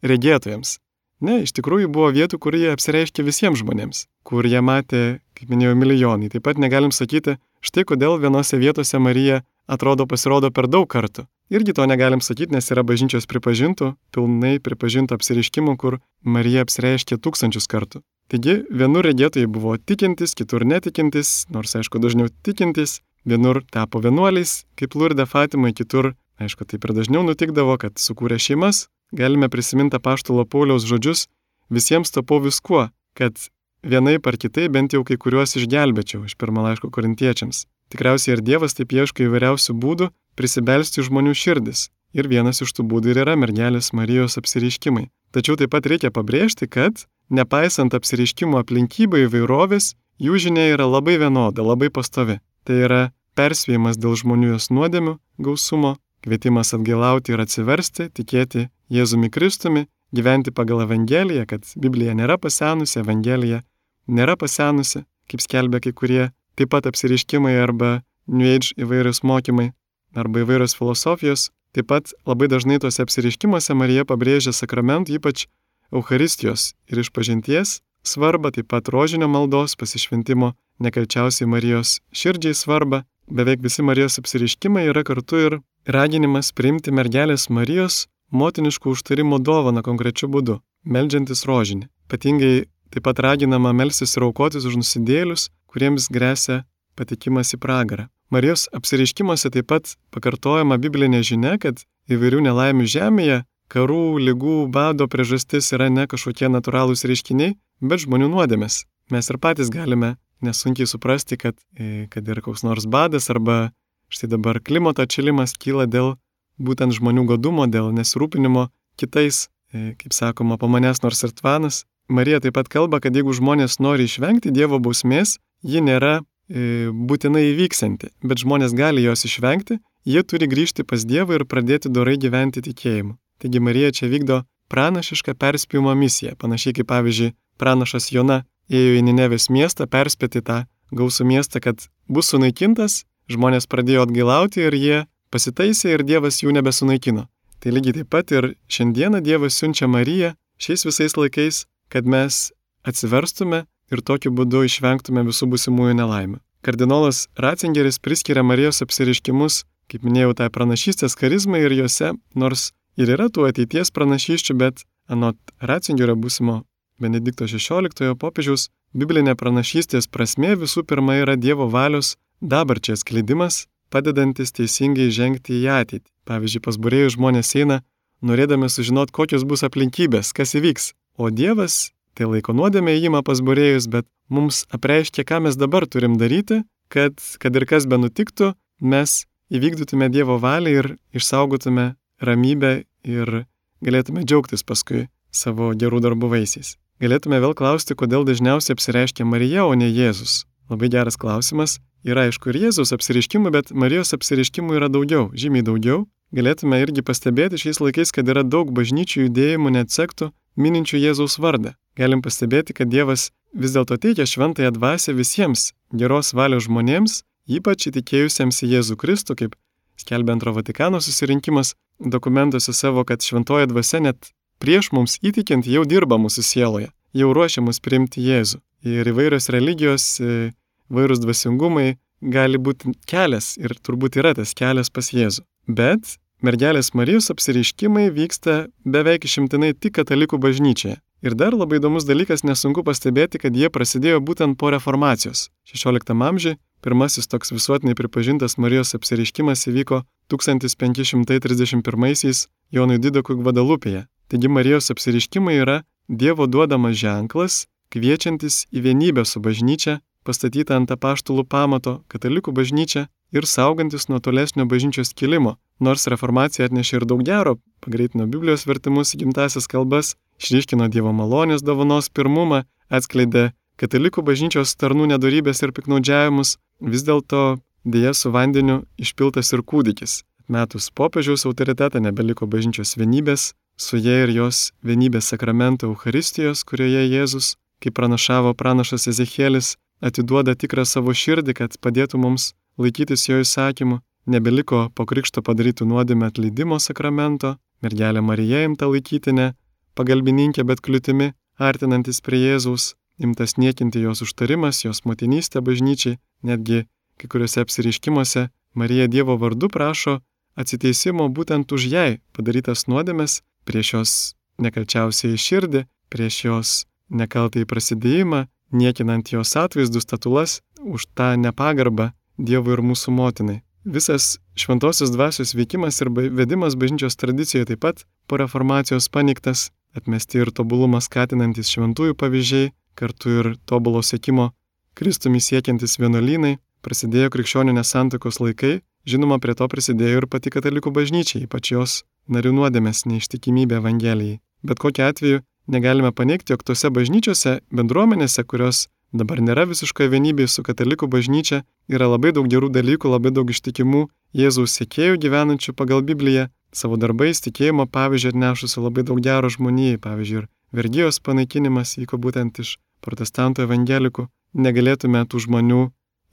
regėtojams. 0.04 0.80
Ne, 1.20 1.42
iš 1.44 1.52
tikrųjų 1.58 1.90
buvo 1.92 2.10
vietų, 2.16 2.40
kur 2.40 2.56
jie 2.56 2.70
apsireiškė 2.72 3.26
visiems 3.28 3.60
žmonėms, 3.60 4.06
kur 4.24 4.48
jie 4.48 4.62
matė, 4.64 5.20
kaip 5.36 5.50
minėjau, 5.52 5.76
milijonai. 5.76 6.30
Taip 6.32 6.46
pat 6.48 6.62
negalim 6.64 6.94
sakyti, 6.96 7.36
štai 7.60 7.84
kodėl 7.84 8.16
vienose 8.24 8.56
vietose 8.60 9.02
Marija 9.04 9.42
atrodo 9.70 10.08
pasirodo 10.10 10.50
per 10.52 10.68
daug 10.68 10.88
kartų. 10.90 11.28
Irgi 11.54 11.74
to 11.78 11.86
negalim 11.90 12.22
sakyti, 12.22 12.54
nes 12.54 12.70
yra 12.74 12.84
bažnyčios 12.86 13.26
pripažintų, 13.30 13.94
pilnai 14.14 14.58
pripažintų 14.62 15.18
apsiriškimų, 15.18 15.76
kur 15.82 16.00
Marija 16.22 16.66
apsireiškė 16.66 17.18
tūkstančius 17.18 17.70
kartų. 17.70 18.04
Taigi, 18.30 18.60
vienur 18.70 19.06
regėtojai 19.08 19.50
buvo 19.50 19.74
tikintis, 19.78 20.36
kitur 20.38 20.66
netikintis, 20.66 21.48
nors 21.50 21.74
aišku 21.80 22.02
dažniau 22.02 22.30
tikintis, 22.46 23.00
vienur 23.26 23.64
tapo 23.74 24.02
vienuoliais, 24.04 24.64
kaip 24.78 24.94
Lurde 24.94 25.26
Fatimai, 25.26 25.74
kitur, 25.74 26.14
aišku, 26.38 26.70
taip 26.70 26.86
ir 26.86 26.94
dažniau 26.98 27.26
nutikdavo, 27.26 27.80
kad 27.82 27.98
sukūrė 27.98 28.38
šeimas, 28.38 28.88
galime 29.16 29.50
prisiminti 29.50 29.98
paštalo 29.98 30.46
Pauliaus 30.46 30.86
žodžius, 30.86 31.26
visiems 31.74 32.14
tapau 32.14 32.38
viskuo, 32.46 32.90
kad 33.18 33.50
vienai 33.82 34.20
par 34.22 34.38
kitai 34.38 34.70
bent 34.70 34.94
jau 34.94 35.02
kai 35.08 35.18
kuriuos 35.18 35.58
išgelbėčiau 35.58 36.26
iš 36.30 36.38
pirmo 36.38 36.62
laiško 36.66 36.92
korintiečiams. 36.94 37.66
Tikriausiai 37.90 38.36
ir 38.38 38.44
Dievas 38.46 38.76
taip 38.78 38.94
ieško 38.94 39.26
įvairiausių 39.26 39.76
būdų, 39.82 40.10
prisibelsti 40.38 41.06
žmonių 41.06 41.34
širdis. 41.36 41.88
Ir 42.14 42.30
vienas 42.30 42.62
iš 42.66 42.74
tų 42.74 42.86
būdų 42.90 43.14
ir 43.14 43.22
yra 43.26 43.36
mergelės 43.38 43.92
Marijos 43.94 44.38
apsiriškimai. 44.42 45.10
Tačiau 45.34 45.58
taip 45.58 45.74
pat 45.76 45.86
reikia 45.90 46.10
pabrėžti, 46.14 46.66
kad, 46.70 47.06
nepaisant 47.30 47.94
apsiriškimo 47.94 48.58
aplinkybių 48.62 49.26
įvairovės, 49.28 49.94
jų 50.18 50.42
žinia 50.42 50.72
yra 50.74 50.88
labai 50.90 51.20
vienoda, 51.22 51.66
labai 51.66 51.92
pastovi. 51.94 52.40
Tai 52.66 52.78
yra 52.88 53.02
perspėjimas 53.38 54.00
dėl 54.02 54.18
žmonių 54.18 54.56
jos 54.56 54.70
nuodėmių 54.74 55.16
gausumo, 55.46 55.96
kvietimas 56.26 56.74
atgailauti 56.76 57.36
ir 57.36 57.46
atsiversti, 57.46 58.10
tikėti 58.10 58.68
Jėzumi 58.90 59.30
Kristumi, 59.30 59.86
gyventi 60.16 60.52
pagal 60.52 60.84
Evangeliją, 60.88 61.46
kad 61.50 61.66
Biblija 61.78 62.16
nėra 62.18 62.40
pasenusi, 62.42 63.00
Evangelija 63.04 63.62
nėra 64.10 64.36
pasenusi, 64.40 65.06
kaip 65.30 65.46
skelbia 65.46 65.82
kai 65.84 65.94
kurie, 65.94 66.24
taip 66.60 66.74
pat 66.76 66.90
apsiriškimai 66.90 67.56
arba 67.64 68.02
New 68.28 68.48
Age 68.48 68.76
įvairius 68.78 69.24
mokymai 69.24 69.72
arba 70.16 70.44
įvairios 70.44 70.76
filosofijos. 70.78 71.50
Taip 71.74 71.88
pat 71.92 72.12
labai 72.28 72.50
dažnai 72.50 72.80
tuose 72.82 73.04
apsiriškimuose 73.06 73.76
Marija 73.78 74.06
pabrėžia 74.10 74.52
sakramentų, 74.58 75.20
ypač 75.20 75.46
Euharistijos 75.94 76.74
ir 76.90 77.02
išpažinties 77.02 77.80
svarbą, 78.06 78.52
taip 78.52 78.70
pat 78.74 78.90
rožinio 78.90 79.30
maldos, 79.30 79.76
pasišventimo, 79.78 80.54
nekalčiausiai 80.82 81.50
Marijos 81.50 82.00
širdžiai 82.12 82.58
svarbą. 82.58 83.04
Beveik 83.30 83.62
visi 83.62 83.86
Marijos 83.86 84.18
apsiriškimai 84.18 84.88
yra 84.90 85.04
kartu 85.06 85.42
ir 85.46 85.60
raginimas 85.86 86.50
priimti 86.58 86.92
mergelės 86.92 87.50
Marijos 87.54 88.08
motiniškų 88.34 88.96
užtarimo 88.96 89.38
dovaną 89.38 89.84
konkrečiu 89.86 90.30
būdu, 90.34 90.58
melžiantis 90.86 91.46
rožinį. 91.46 91.86
Ypatingai 92.10 92.66
taip 92.90 93.06
pat 93.06 93.22
raginama 93.22 93.74
melsis 93.74 94.16
ir 94.18 94.26
aukotis 94.26 94.66
už 94.66 94.80
nusidėlius, 94.82 95.50
kuriems 95.70 96.10
grėsia 96.12 96.64
patikimas 97.00 97.54
į 97.56 97.62
pragarą. 97.64 98.10
Marijos 98.30 98.68
apsireiškimuose 98.76 99.50
taip 99.54 99.70
pat 99.72 99.96
pakartojama 100.14 100.78
biblinė 100.82 101.24
žinia, 101.26 101.56
kad 101.62 101.82
įvairių 102.12 102.44
nelaimių 102.46 102.86
žemėje, 102.90 103.44
karų, 103.70 104.20
lygų, 104.28 104.58
bado 104.74 105.08
priežastis 105.10 105.72
yra 105.74 105.90
ne 105.94 106.06
kažkokie 106.10 106.50
natūralūs 106.50 107.06
reiškiniai, 107.10 107.56
bet 107.82 108.06
žmonių 108.06 108.30
nuodėmės. 108.34 108.84
Mes 109.10 109.30
ir 109.30 109.40
patys 109.42 109.72
galime 109.74 110.18
nesunkiai 110.46 110.88
suprasti, 110.90 111.38
kad, 111.38 111.58
e, 111.78 112.08
kad 112.10 112.28
ir 112.28 112.42
koks 112.46 112.64
nors 112.64 112.86
badas 112.86 113.30
arba 113.30 113.72
štai 114.10 114.30
dabar 114.30 114.60
klimato 114.62 115.02
atšilimas 115.06 115.56
kyla 115.58 115.86
dėl 115.90 116.16
būtent 116.62 116.94
žmonių 116.98 117.26
godumo, 117.30 117.66
dėl 117.66 117.92
nesirūpinimo 117.96 118.70
kitais, 119.00 119.50
e, 119.74 119.96
kaip 119.98 120.14
sakoma, 120.14 120.58
po 120.58 120.68
manęs 120.68 121.02
nors 121.02 121.24
ir 121.24 121.34
tvanas. 121.34 121.86
Marija 122.10 122.40
taip 122.42 122.58
pat 122.58 122.70
kalba, 122.70 123.00
kad 123.00 123.14
jeigu 123.14 123.34
žmonės 123.34 123.80
nori 123.80 124.06
išvengti 124.10 124.52
Dievo 124.52 124.80
bausmės, 124.82 125.38
ji 125.64 125.82
nėra 125.84 126.20
E, 126.50 126.90
būtinai 126.90 127.52
įvyksianti, 127.52 128.10
bet 128.26 128.42
žmonės 128.42 128.74
gali 128.74 129.04
jos 129.04 129.22
išvengti, 129.28 129.78
jie 130.10 130.22
turi 130.26 130.48
grįžti 130.50 130.82
pas 130.82 131.04
Dievą 131.06 131.38
ir 131.38 131.46
pradėti 131.46 131.92
dorai 131.94 132.18
gyventi 132.18 132.64
tikėjimu. 132.66 133.20
Taigi 133.38 133.62
Marija 133.62 133.92
čia 133.94 134.10
vykdo 134.10 134.42
pranašišką 134.74 135.36
perspėjimo 135.38 135.94
misiją, 135.94 136.34
panašiai 136.42 136.74
kaip 136.80 136.90
pavyzdžiui 136.90 137.36
pranašas 137.62 138.10
Jona 138.10 138.42
ėjo 138.66 138.98
į 138.98 139.06
Ninevės 139.06 139.50
miestą 139.54 139.86
perspėti 139.86 140.42
tą 140.42 140.64
gausų 140.90 141.30
miestą, 141.30 141.62
kad 141.62 141.86
bus 142.10 142.34
sunaikintas, 142.34 143.04
žmonės 143.30 143.70
pradėjo 143.70 144.08
atgailauti 144.08 144.66
ir 144.66 144.74
jie 144.74 145.00
pasitaisė 145.30 145.94
ir 145.94 146.06
Dievas 146.06 146.42
jų 146.42 146.56
nebesunaikino. 146.58 147.28
Tai 147.62 147.76
lygiai 147.76 148.00
taip 148.02 148.10
pat 148.10 148.34
ir 148.34 148.56
šiandieną 148.74 149.22
Dievas 149.22 149.62
siunčia 149.62 149.86
Mariją 149.86 150.34
šiais 150.58 150.88
visais 150.90 151.14
laikais, 151.14 151.68
kad 151.94 152.10
mes 152.10 152.48
atsiverstume 152.90 153.68
ir 153.92 154.04
tokiu 154.06 154.32
būdu 154.36 154.64
išvengtume 154.68 155.26
visų 155.28 155.50
busimųjų 155.54 155.98
nelaimių. 156.00 156.40
Kardinolas 156.62 157.28
Ratzingeris 157.40 158.00
priskiria 158.04 158.44
Marijos 158.44 158.82
apsiriškimus, 158.84 159.64
kaip 159.90 160.04
minėjau, 160.04 160.34
tai 160.36 160.50
pranašystės 160.54 161.16
charizmai 161.20 161.64
ir 161.64 161.76
juose, 161.78 162.14
nors 162.36 162.72
ir 163.00 163.14
yra 163.16 163.30
tų 163.32 163.48
ateities 163.50 163.94
pranašyščių, 163.96 164.58
bet 164.60 164.84
anot 165.08 165.38
Ratzingerio 165.64 166.18
būsimo 166.20 166.64
Benedikto 167.00 167.48
XVI 167.48 168.16
popiežiaus 168.20 168.68
biblinė 168.94 169.38
pranašystės 169.40 170.10
prasme 170.12 170.56
visų 170.60 170.84
pirma 170.84 171.16
yra 171.22 171.38
Dievo 171.40 171.70
valios 171.72 172.18
dabarčiai 172.42 173.00
skleidimas, 173.00 173.68
padedantis 173.90 174.52
teisingai 174.52 175.10
žengti 175.12 175.62
į 175.64 175.70
ateitį. 175.80 176.08
Pavyzdžiui, 176.28 176.64
pas 176.66 176.78
burėjų 176.78 177.16
žmonės 177.16 177.56
eina, 177.56 177.80
norėdami 178.22 178.70
sužinoti, 178.70 179.16
kokios 179.16 179.48
bus 179.48 179.64
aplinkybės, 179.66 180.34
kas 180.36 180.54
įvyks. 180.60 180.92
O 181.20 181.32
Dievas 181.32 181.90
tai 182.18 182.30
laiko 182.30 182.56
nuodėmė 182.56 182.96
įima 183.00 183.24
pas 183.26 183.42
burėjus, 183.46 183.90
bet 183.92 184.08
mums 184.30 184.66
apreiškia, 184.74 185.26
ką 185.28 185.44
mes 185.46 185.58
dabar 185.60 185.88
turim 185.88 186.18
daryti, 186.20 186.64
kad, 186.90 187.18
kad 187.42 187.56
ir 187.56 187.66
kas 187.70 187.88
be 187.90 188.00
nutiktų, 188.02 188.54
mes 188.82 189.24
įvykdytume 189.54 190.10
Dievo 190.14 190.38
valią 190.42 190.76
ir 190.82 190.92
išsaugotume 191.16 191.94
ramybę 192.22 192.84
ir 193.08 193.44
galėtume 193.86 194.26
džiaugtis 194.26 194.66
paskui 194.66 195.08
savo 195.32 195.72
gerų 195.78 196.02
darbų 196.06 196.32
vaisiais. 196.34 196.76
Galėtume 197.00 197.40
vėl 197.40 197.56
klausti, 197.56 197.96
kodėl 197.96 198.26
dažniausiai 198.28 198.76
apsireiškia 198.76 199.26
Marija, 199.26 199.64
o 199.66 199.76
ne 199.78 199.88
Jėzus. 199.88 200.44
Labai 200.70 200.90
geras 200.92 201.16
klausimas. 201.18 201.78
Yra 202.04 202.28
aišku 202.28 202.52
ir 202.52 202.60
Jėzus 202.66 202.92
apsiriškimų, 202.96 203.52
bet 203.56 203.72
Marijos 203.72 204.14
apsiriškimų 204.16 204.78
yra 204.80 204.90
daugiau, 204.92 205.30
žymiai 205.36 205.66
daugiau. 205.66 206.06
Galėtume 206.36 206.78
irgi 206.84 207.02
pastebėti 207.02 207.58
šiais 207.58 207.80
laikais, 207.82 208.12
kad 208.14 208.28
yra 208.30 208.44
daug 208.46 208.70
bažnyčių 208.76 209.26
judėjimų 209.26 209.72
net 209.80 209.96
sektų 209.96 210.30
mininčių 210.60 211.00
Jėzaus 211.00 211.40
vardą 211.40 211.74
galim 212.00 212.22
pastebėti, 212.24 212.76
kad 212.78 212.92
Dievas 212.92 213.30
vis 213.54 213.74
dėlto 213.76 213.98
teikia 214.02 214.28
šventąją 214.30 214.72
dvasę 214.76 215.16
visiems 215.18 215.72
geros 215.92 216.34
valios 216.38 216.68
žmonėms, 216.68 217.24
ypač 217.50 217.90
įtikėjusiems 217.90 218.64
į 218.64 218.72
Jėzų 218.76 218.98
Kristų, 219.02 219.36
kaip 219.40 219.58
skelbia 220.00 220.36
antro 220.38 220.54
Vatikano 220.56 221.02
susirinkimas 221.04 221.74
dokumentuose 222.00 222.74
savo, 222.74 223.04
kad 223.04 223.26
šventoji 223.26 223.72
dvasia 223.72 224.04
net 224.06 224.32
prieš 224.64 224.92
mums 224.96 225.18
įtikint 225.26 225.68
jau 225.68 225.84
dirba 225.88 226.20
mūsų 226.22 226.46
sieloje, 226.46 226.92
jau 227.16 227.34
ruošia 227.36 227.64
mus 227.66 227.82
priimti 227.84 228.24
Jėzų. 228.24 228.62
Ir 228.88 229.10
įvairios 229.12 229.50
religijos, 229.52 230.06
įvairūs 230.22 231.20
dvasingumai 231.26 231.98
gali 232.22 232.60
būti 232.60 232.94
kelias 233.10 233.58
ir 233.60 233.76
turbūt 233.76 234.20
yra 234.22 234.36
tas 234.38 234.56
kelias 234.56 234.92
pas 234.94 235.12
Jėzų. 235.12 235.44
Bet 235.68 236.16
mergelės 236.46 236.94
Marijos 236.94 237.30
apsireiškimai 237.34 238.10
vyksta 238.16 238.68
beveik 238.86 239.26
išimtinai 239.28 239.74
tik 239.74 239.94
katalikų 240.00 240.38
bažnyčioje. 240.42 240.98
Ir 241.20 241.36
dar 241.36 241.52
labai 241.52 241.82
įdomus 241.82 242.08
dalykas, 242.08 242.46
nesunku 242.48 242.80
pastebėti, 242.88 243.44
kad 243.44 243.52
jie 243.56 243.68
prasidėjo 243.68 244.24
būtent 244.24 244.56
po 244.60 244.72
reformacijos. 244.72 245.50
16 245.68 246.16
amžiuje 246.16 246.56
pirmasis 246.80 247.28
toks 247.28 247.52
visuotinai 247.52 247.96
pripažintas 248.00 248.56
Marijos 248.58 248.96
apsireiškimas 248.96 249.68
įvyko 249.68 250.08
1531-aisiais 250.32 252.48
Jonui 252.72 253.00
Didokui 253.04 253.36
Gvadalupėje. 253.36 254.08
Taigi 254.32 254.48
Marijos 254.48 254.88
apsireiškimai 254.94 255.60
yra 255.60 255.84
Dievo 256.08 256.48
duodamas 256.48 256.96
ženklas, 256.98 257.68
kviečiantis 257.94 258.66
į 258.72 258.82
vienybę 258.88 259.26
su 259.28 259.40
bažnyčia, 259.44 260.00
pastatyta 260.30 260.78
ant 260.78 260.94
apaštulų 260.94 261.48
pamato, 261.50 262.00
katalikų 262.14 262.54
bažnyčia 262.54 263.08
ir 263.34 263.46
saugantis 263.50 264.08
nuo 264.10 264.22
tolesnio 264.22 264.66
bažnyčios 264.70 265.14
kilimo. 265.18 265.58
Nors 265.80 266.08
reformacija 266.12 266.68
atnešė 266.70 267.00
ir 267.00 267.06
daug 267.10 267.24
gero, 267.26 267.58
pagreitino 267.84 268.28
Biblijos 268.30 268.68
vertimus 268.70 269.16
į 269.16 269.24
gimtasias 269.24 269.70
kalbas, 269.72 270.16
išryškino 270.42 270.90
Dievo 270.94 271.14
malonės 271.16 271.64
dovanos 271.66 272.12
pirmumą, 272.14 272.66
atskleidė 272.90 273.52
katalikų 273.80 274.26
bažnyčios 274.28 274.76
tarnų 274.76 275.14
nedarybės 275.14 275.64
ir 275.64 275.74
piknaudžiavimus, 275.76 276.58
vis 276.84 277.06
dėlto 277.08 277.60
dėja 277.86 278.14
su 278.14 278.34
vandeniu 278.36 278.84
išpiltas 279.00 279.54
ir 279.56 279.64
kūdikis. 279.64 280.24
Metus 280.50 280.90
popiežiaus 280.90 281.46
autoritetą 281.46 282.02
nebeliko 282.02 282.48
bažnyčios 282.50 282.96
vienybės, 282.98 283.54
su 283.78 283.98
jie 284.02 284.24
ir 284.26 284.34
jos 284.34 284.72
vienybės 284.84 285.32
sakramento 285.32 285.88
Euharistijos, 285.88 286.66
kurioje 286.68 287.06
Jėzus, 287.08 287.54
kaip 287.80 287.96
pranašavo 287.96 288.56
pranašas 288.58 289.08
Ezekielis, 289.08 289.78
atiduoda 290.02 290.56
tikrą 290.56 290.86
savo 290.86 291.14
širdį, 291.14 291.56
kad 291.60 291.78
padėtų 291.84 292.20
mums 292.22 292.54
laikytis 292.80 293.28
jo 293.30 293.40
įsakymų, 293.44 294.00
nebeliko 294.30 294.88
po 294.96 295.06
krikšto 295.10 295.44
padarytų 295.46 295.88
nuodėmę 295.90 296.30
atleidimo 296.30 296.80
sakramento, 296.80 297.58
mergelė 297.84 298.22
Marija 298.22 298.64
imta 298.68 298.88
laikyti 298.92 299.34
ne 299.36 299.52
pagalbininkė, 300.00 300.64
bet 300.64 300.82
kliūtimi, 300.86 301.34
artinantis 301.60 302.22
prie 302.24 302.40
Jėzaus, 302.46 302.94
imtas 303.20 303.58
niekinti 303.58 304.04
jos 304.06 304.24
užtarimas, 304.24 304.84
jos 304.86 305.04
motinystė 305.06 305.62
bažnyčiai, 305.66 306.20
netgi 306.44 306.86
kai 307.20 307.28
kuriuose 307.28 307.66
apsiriškimuose 307.66 308.48
Marija 308.80 309.08
Dievo 309.12 309.36
vardu 309.38 309.68
prašo 309.68 310.20
atsiteisimo 310.60 311.28
būtent 311.36 311.72
už 311.76 311.88
jai 311.92 312.20
padarytas 312.36 312.88
nuodėmes, 312.88 313.42
prieš 313.68 313.94
jos 313.94 314.14
nekalčiausiai 314.60 315.40
širdį, 315.40 315.86
prieš 316.12 316.44
jos 316.46 316.72
nekaltai 317.10 317.66
prasidėjimą, 317.66 318.46
niekinant 318.72 319.32
jos 319.34 319.56
atvaizdus 319.56 320.06
statulas 320.08 320.60
už 320.80 321.08
tą 321.16 321.36
nepagarbą 321.38 322.12
Dievui 322.40 322.78
ir 322.78 322.80
mūsų 322.80 323.12
motinai. 323.12 323.58
Visas 323.84 324.38
šventosios 324.56 325.12
dvasios 325.12 325.52
veikimas 325.58 326.00
ir 326.00 326.12
vedimas 326.12 326.78
bažnyčios 326.80 327.20
tradicijoje 327.20 327.74
taip 327.74 327.82
pat 327.84 328.06
po 328.28 328.40
reformacijos 328.40 329.10
paniktas 329.12 329.72
atmesti 329.96 330.40
ir 330.40 330.52
tobulumą 330.56 331.02
skatinantis 331.04 331.72
šventųjų 331.74 332.16
pavyzdžiai, 332.16 332.72
kartu 332.96 333.36
ir 333.42 333.52
tobulo 333.68 334.00
sėkimo 334.06 334.52
Kristumi 335.00 335.40
siekiantis 335.40 335.96
vienuolynai, 336.00 336.58
prasidėjo 336.84 337.30
krikščionių 337.32 337.76
nesantakos 337.78 338.42
laikai, 338.44 338.82
žinoma, 339.08 339.38
prie 339.40 339.56
to 339.56 339.68
prisidėjo 339.72 340.24
ir 340.24 340.28
pati 340.28 340.52
katalikų 340.52 340.92
bažnyčia, 340.96 341.40
ypač 341.46 341.72
jos 341.72 341.94
narių 342.28 342.52
nuodėmės 342.58 343.06
neištikimybė 343.08 343.78
Evangelijai. 343.80 344.42
Bet 344.68 344.82
kokiu 344.84 345.06
atveju 345.08 345.40
negalime 345.70 346.12
paneigti, 346.12 346.54
jog 346.54 346.64
tose 346.66 346.90
bažnyčiose, 346.94 347.60
bendruomenėse, 347.72 348.44
kurios 348.44 348.88
dabar 349.14 349.42
nėra 349.42 349.66
visiškoje 349.70 350.10
vienybėje 350.14 350.52
su 350.54 350.64
katalikų 350.66 351.10
bažnyčia, 351.10 351.64
yra 351.90 352.10
labai 352.10 352.34
daug 352.36 352.50
gerų 352.50 352.70
dalykų, 352.74 353.10
labai 353.16 353.34
daug 353.34 353.50
ištikimų 353.50 354.08
Jėzaus 354.38 354.76
sėkėjų 354.78 355.18
gyvenančių 355.24 355.74
pagal 355.74 356.04
Bibliją 356.06 356.50
savo 356.74 357.00
darbais, 357.02 357.42
tikėjimo 357.42 357.88
pavyzdžiui 357.90 358.36
atnešusi 358.36 358.82
labai 358.84 359.06
daug 359.08 359.22
gero 359.26 359.50
žmonijai, 359.50 359.98
pavyzdžiui, 360.02 360.44
ir 360.44 360.50
vergyjos 360.76 361.18
panaikinimas 361.26 361.96
vyko 361.98 362.20
būtent 362.22 362.62
iš 362.62 362.78
protestantų 363.02 363.66
evangelikų, 363.66 364.28
negalėtume 364.54 365.24
tų 365.26 365.46
žmonių 365.48 365.84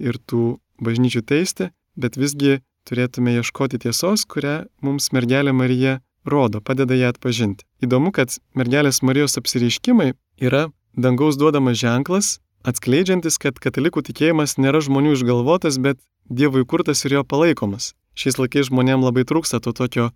ir 0.05 0.21
tų 0.29 0.59
bažnyčių 0.85 1.23
teisti, 1.25 1.71
bet 1.97 2.19
visgi 2.21 2.61
turėtume 2.87 3.39
ieškoti 3.41 3.81
tiesos, 3.83 4.27
kurią 4.29 4.67
mums 4.85 5.09
mergelė 5.17 5.57
Marija 5.57 6.01
rodo, 6.27 6.61
padeda 6.61 6.97
ją 6.99 7.13
atpažinti. 7.15 7.65
Įdomu, 7.85 8.13
kad 8.13 8.35
mergelės 8.59 9.03
Marijos 9.03 9.39
apsireiškimai 9.41 10.13
yra 10.43 10.67
dangaus 10.97 11.39
duodamas 11.39 11.79
ženklas, 11.81 12.37
atskleidžiantis, 12.67 13.39
kad 13.39 13.59
katalikų 13.63 14.03
tikėjimas 14.11 14.57
nėra 14.59 14.83
žmonių 14.85 15.17
išgalvotas, 15.17 15.79
bet 15.79 16.03
Dievui 16.27 16.65
kurtas 16.67 17.05
ir 17.07 17.13
jo 17.15 17.23
palaikomas. 17.23 17.93
Šiais 18.19 18.35
laikais 18.41 18.67
žmonėms 18.67 19.05
labai 19.07 19.23
trūksta 19.23 19.61
to 19.63 19.71
tokio 19.71 20.09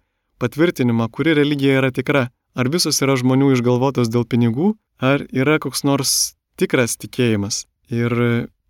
patvirtinimą, 0.43 1.07
kuri 1.15 1.37
religija 1.39 1.79
yra 1.79 1.93
tikra. 1.95 2.31
Ar 2.59 2.67
visos 2.67 2.99
yra 3.05 3.15
žmonių 3.15 3.53
išgalvotos 3.55 4.11
dėl 4.11 4.25
pinigų, 4.27 4.73
ar 4.99 5.23
yra 5.31 5.61
koks 5.63 5.85
nors 5.87 6.35
tikras 6.59 6.97
tikėjimas. 6.99 7.69
Ir 7.95 8.11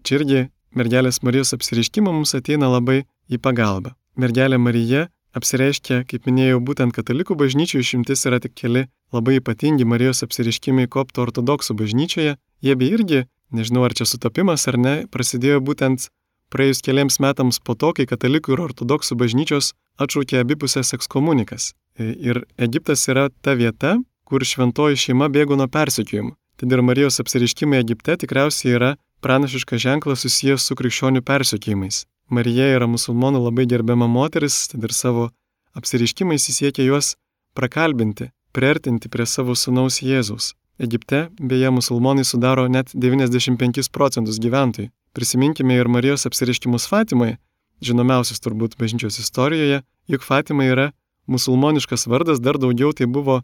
čia 0.05 0.19
irgi 0.19 0.43
mergelės 0.77 1.23
Marijos 1.25 1.55
apsireiškimo 1.57 2.13
mums 2.13 2.37
ateina 2.37 2.69
labai 2.69 3.07
į 3.33 3.41
pagalbą. 3.41 3.95
Mergelė 4.21 4.59
Marija 4.61 5.09
apsireiškia, 5.37 6.05
kaip 6.11 6.27
minėjau, 6.29 6.61
būtent 6.65 6.95
katalikų 6.97 7.37
bažnyčių 7.39 7.83
išimtis 7.83 8.27
yra 8.29 8.41
tik 8.43 8.55
keli 8.59 8.87
labai 9.15 9.39
ypatingi 9.41 9.87
Marijos 9.87 10.25
apsireiškimai 10.27 10.89
kopto 10.91 11.25
ortodoksų 11.27 11.77
bažnyčioje. 11.83 12.37
Jie 12.61 12.75
bei 12.77 12.91
irgi, 12.95 13.25
nežinau 13.55 13.85
ar 13.87 13.95
čia 13.97 14.07
sutapimas 14.09 14.67
ar 14.71 14.79
ne, 14.79 14.95
prasidėjo 15.11 15.63
būtent 15.65 16.11
praėjus 16.51 16.83
keliams 16.87 17.21
metams 17.23 17.61
po 17.63 17.77
to, 17.79 17.93
kai 17.97 18.09
katalikų 18.11 18.57
ir 18.57 18.65
ortodoksų 18.69 19.17
bažnyčios 19.23 19.73
atšaukė 20.03 20.43
abipusės 20.43 20.95
ekskomunikas. 20.97 21.73
E, 21.99 22.11
ir 22.15 22.45
Egiptas 22.59 23.07
yra 23.09 23.29
ta 23.43 23.55
vieta, 23.59 23.99
kur 24.27 24.45
šventoji 24.47 24.99
šeima 24.99 25.31
bėgo 25.31 25.59
nuo 25.59 25.69
persekiojimų. 25.71 26.35
Tad 26.61 26.75
ir 26.75 26.83
Marijos 26.85 27.21
apsiriškimai 27.23 27.81
Egipte 27.81 28.19
tikriausiai 28.21 28.75
yra 28.77 28.91
pranašiškas 29.25 29.81
ženklas 29.81 30.25
susijęs 30.27 30.67
su 30.67 30.77
krikščionių 30.77 31.23
persekiojimais. 31.27 32.05
Marija 32.31 32.69
yra 32.77 32.87
musulmonų 32.87 33.43
labai 33.49 33.67
gerbiama 33.67 34.07
moteris, 34.07 34.69
tad 34.71 34.85
ir 34.87 34.95
savo 34.95 35.31
apsiriškimais 35.75 36.47
įsiekia 36.53 36.87
juos 36.87 37.17
prakalbinti, 37.59 38.31
priartinti 38.55 39.11
prie 39.11 39.27
savo 39.27 39.57
sunaus 39.59 40.01
Jėzaus. 40.03 40.55
Egipte, 40.81 41.27
beje, 41.37 41.69
musulmonai 41.75 42.25
sudaro 42.25 42.69
net 42.71 42.95
95 42.95 43.91
procentus 43.93 44.39
gyventojų. 44.41 44.89
Prisiminkime 45.13 45.75
ir 45.77 45.91
Marijos 45.91 46.25
apsiriškimus 46.31 46.87
Fatimoje, 46.89 47.37
žinomiausias 47.83 48.41
turbūt 48.41 48.79
bažnyčios 48.79 49.19
istorijoje, 49.19 49.83
juk 50.09 50.23
Fatima 50.23 50.65
yra 50.65 50.93
musulmoniškas 51.27 52.07
vardas, 52.07 52.41
dar 52.41 52.59
daugiau 52.63 52.95
tai 52.95 53.11
buvo 53.11 53.41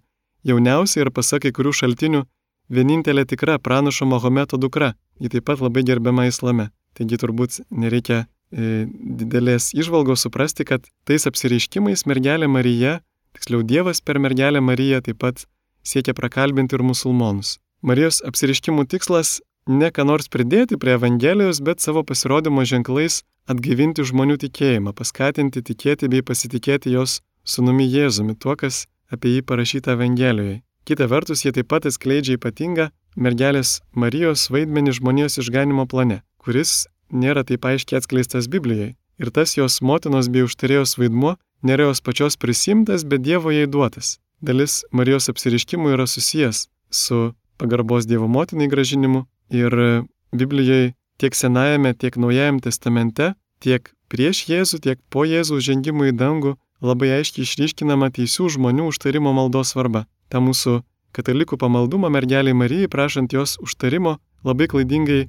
jauniausia 0.46 1.02
ir 1.02 1.10
pasak 1.10 1.42
kai 1.44 1.52
kurių 1.52 1.74
šaltinių 1.74 2.22
vienintelė 2.70 3.26
tikra 3.26 3.58
pranašo 3.58 4.06
Mahometo 4.06 4.56
dukra. 4.56 4.94
Ji 5.18 5.32
taip 5.32 5.46
pat 5.50 5.60
labai 5.60 5.82
gerbiama 5.82 6.26
islame. 6.30 6.70
Taigi 6.96 7.18
turbūt 7.20 7.60
nereikia 7.70 8.24
didelės 8.52 9.72
išvalgos 9.74 10.26
suprasti, 10.26 10.64
kad 10.64 10.86
tais 11.08 11.26
apsireiškimais 11.26 12.06
mergelė 12.06 12.48
Marija, 12.48 13.00
tiksliau 13.36 13.64
Dievas 13.66 14.00
per 14.00 14.20
mergelę 14.22 14.62
Mariją 14.62 15.02
taip 15.02 15.18
pat 15.22 15.46
siekia 15.86 16.14
prakalbinti 16.14 16.76
ir 16.76 16.84
musulmonus. 16.86 17.58
Marijos 17.82 18.22
apsireiškimų 18.26 18.86
tikslas 18.90 19.40
ne 19.66 19.90
ką 19.90 20.06
nors 20.06 20.30
pridėti 20.30 20.78
prie 20.78 20.94
Evangelijos, 20.96 21.60
bet 21.60 21.82
savo 21.82 22.02
pasirodymo 22.06 22.64
ženklais 22.64 23.22
atgaivinti 23.50 24.06
žmonių 24.06 24.38
tikėjimą, 24.46 24.94
paskatinti 24.94 25.62
tikėti 25.62 26.10
bei 26.10 26.22
pasitikėti 26.22 26.94
jos 26.94 27.20
sunumi 27.46 27.86
Jėzumi, 27.86 28.34
tuo, 28.38 28.56
kas 28.58 28.86
apie 29.10 29.36
jį 29.36 29.46
parašyta 29.46 29.94
Evangelijoje. 29.94 30.62
Kita 30.86 31.08
vertus, 31.10 31.42
jie 31.42 31.50
taip 31.54 31.66
pat 31.70 31.86
atskleidžia 31.86 32.38
ypatingą 32.38 32.90
mergelės 33.18 33.80
Marijos 33.94 34.46
vaidmenį 34.54 34.98
žmonijos 35.00 35.40
išganimo 35.42 35.86
plane, 35.90 36.22
kuris 36.38 36.86
nėra 37.10 37.44
taip 37.46 37.64
aiškiai 37.64 38.00
atskleistas 38.00 38.48
Biblijoje. 38.52 38.94
Ir 39.16 39.30
tas 39.32 39.56
jos 39.56 39.80
motinos 39.80 40.28
bei 40.28 40.44
užtarėjos 40.44 40.98
vaidmuo 41.00 41.36
nėra 41.64 41.88
jos 41.88 42.02
pačios 42.04 42.36
prisimtas, 42.36 43.04
bet 43.04 43.24
Dievo 43.24 43.52
jai 43.54 43.66
duotas. 43.66 44.18
Dalis 44.44 44.84
Marijos 44.92 45.30
apsiriškimų 45.32 45.94
yra 45.96 46.06
susijęs 46.06 46.66
su 46.92 47.32
pagarbos 47.56 48.06
Dievo 48.06 48.28
motinai 48.28 48.68
gražinimu 48.68 49.24
ir 49.50 50.04
Biblijoje 50.32 50.92
tiek 51.16 51.34
Senajame, 51.34 51.94
tiek 51.94 52.16
Naujajame 52.20 52.60
testamente, 52.60 53.32
tiek 53.64 53.88
prieš 54.12 54.44
Jėzų, 54.50 54.82
tiek 54.84 55.00
po 55.08 55.24
Jėzų 55.24 55.62
žengimų 55.64 56.10
į 56.12 56.16
dangų 56.20 56.56
labai 56.84 57.14
aiškiai 57.16 57.46
išryškinama 57.46 58.10
teisių 58.12 58.50
žmonių 58.58 58.90
užtarimo 58.92 59.32
maldos 59.32 59.72
svarba. 59.72 60.04
Ta 60.28 60.42
mūsų 60.44 60.82
katalikų 61.16 61.56
pamaldumą 61.56 62.10
mergeliai 62.12 62.54
Marijai 62.54 62.90
prašant 62.92 63.32
jos 63.32 63.56
užtarimo 63.64 64.18
labai 64.44 64.68
klaidingai 64.68 65.24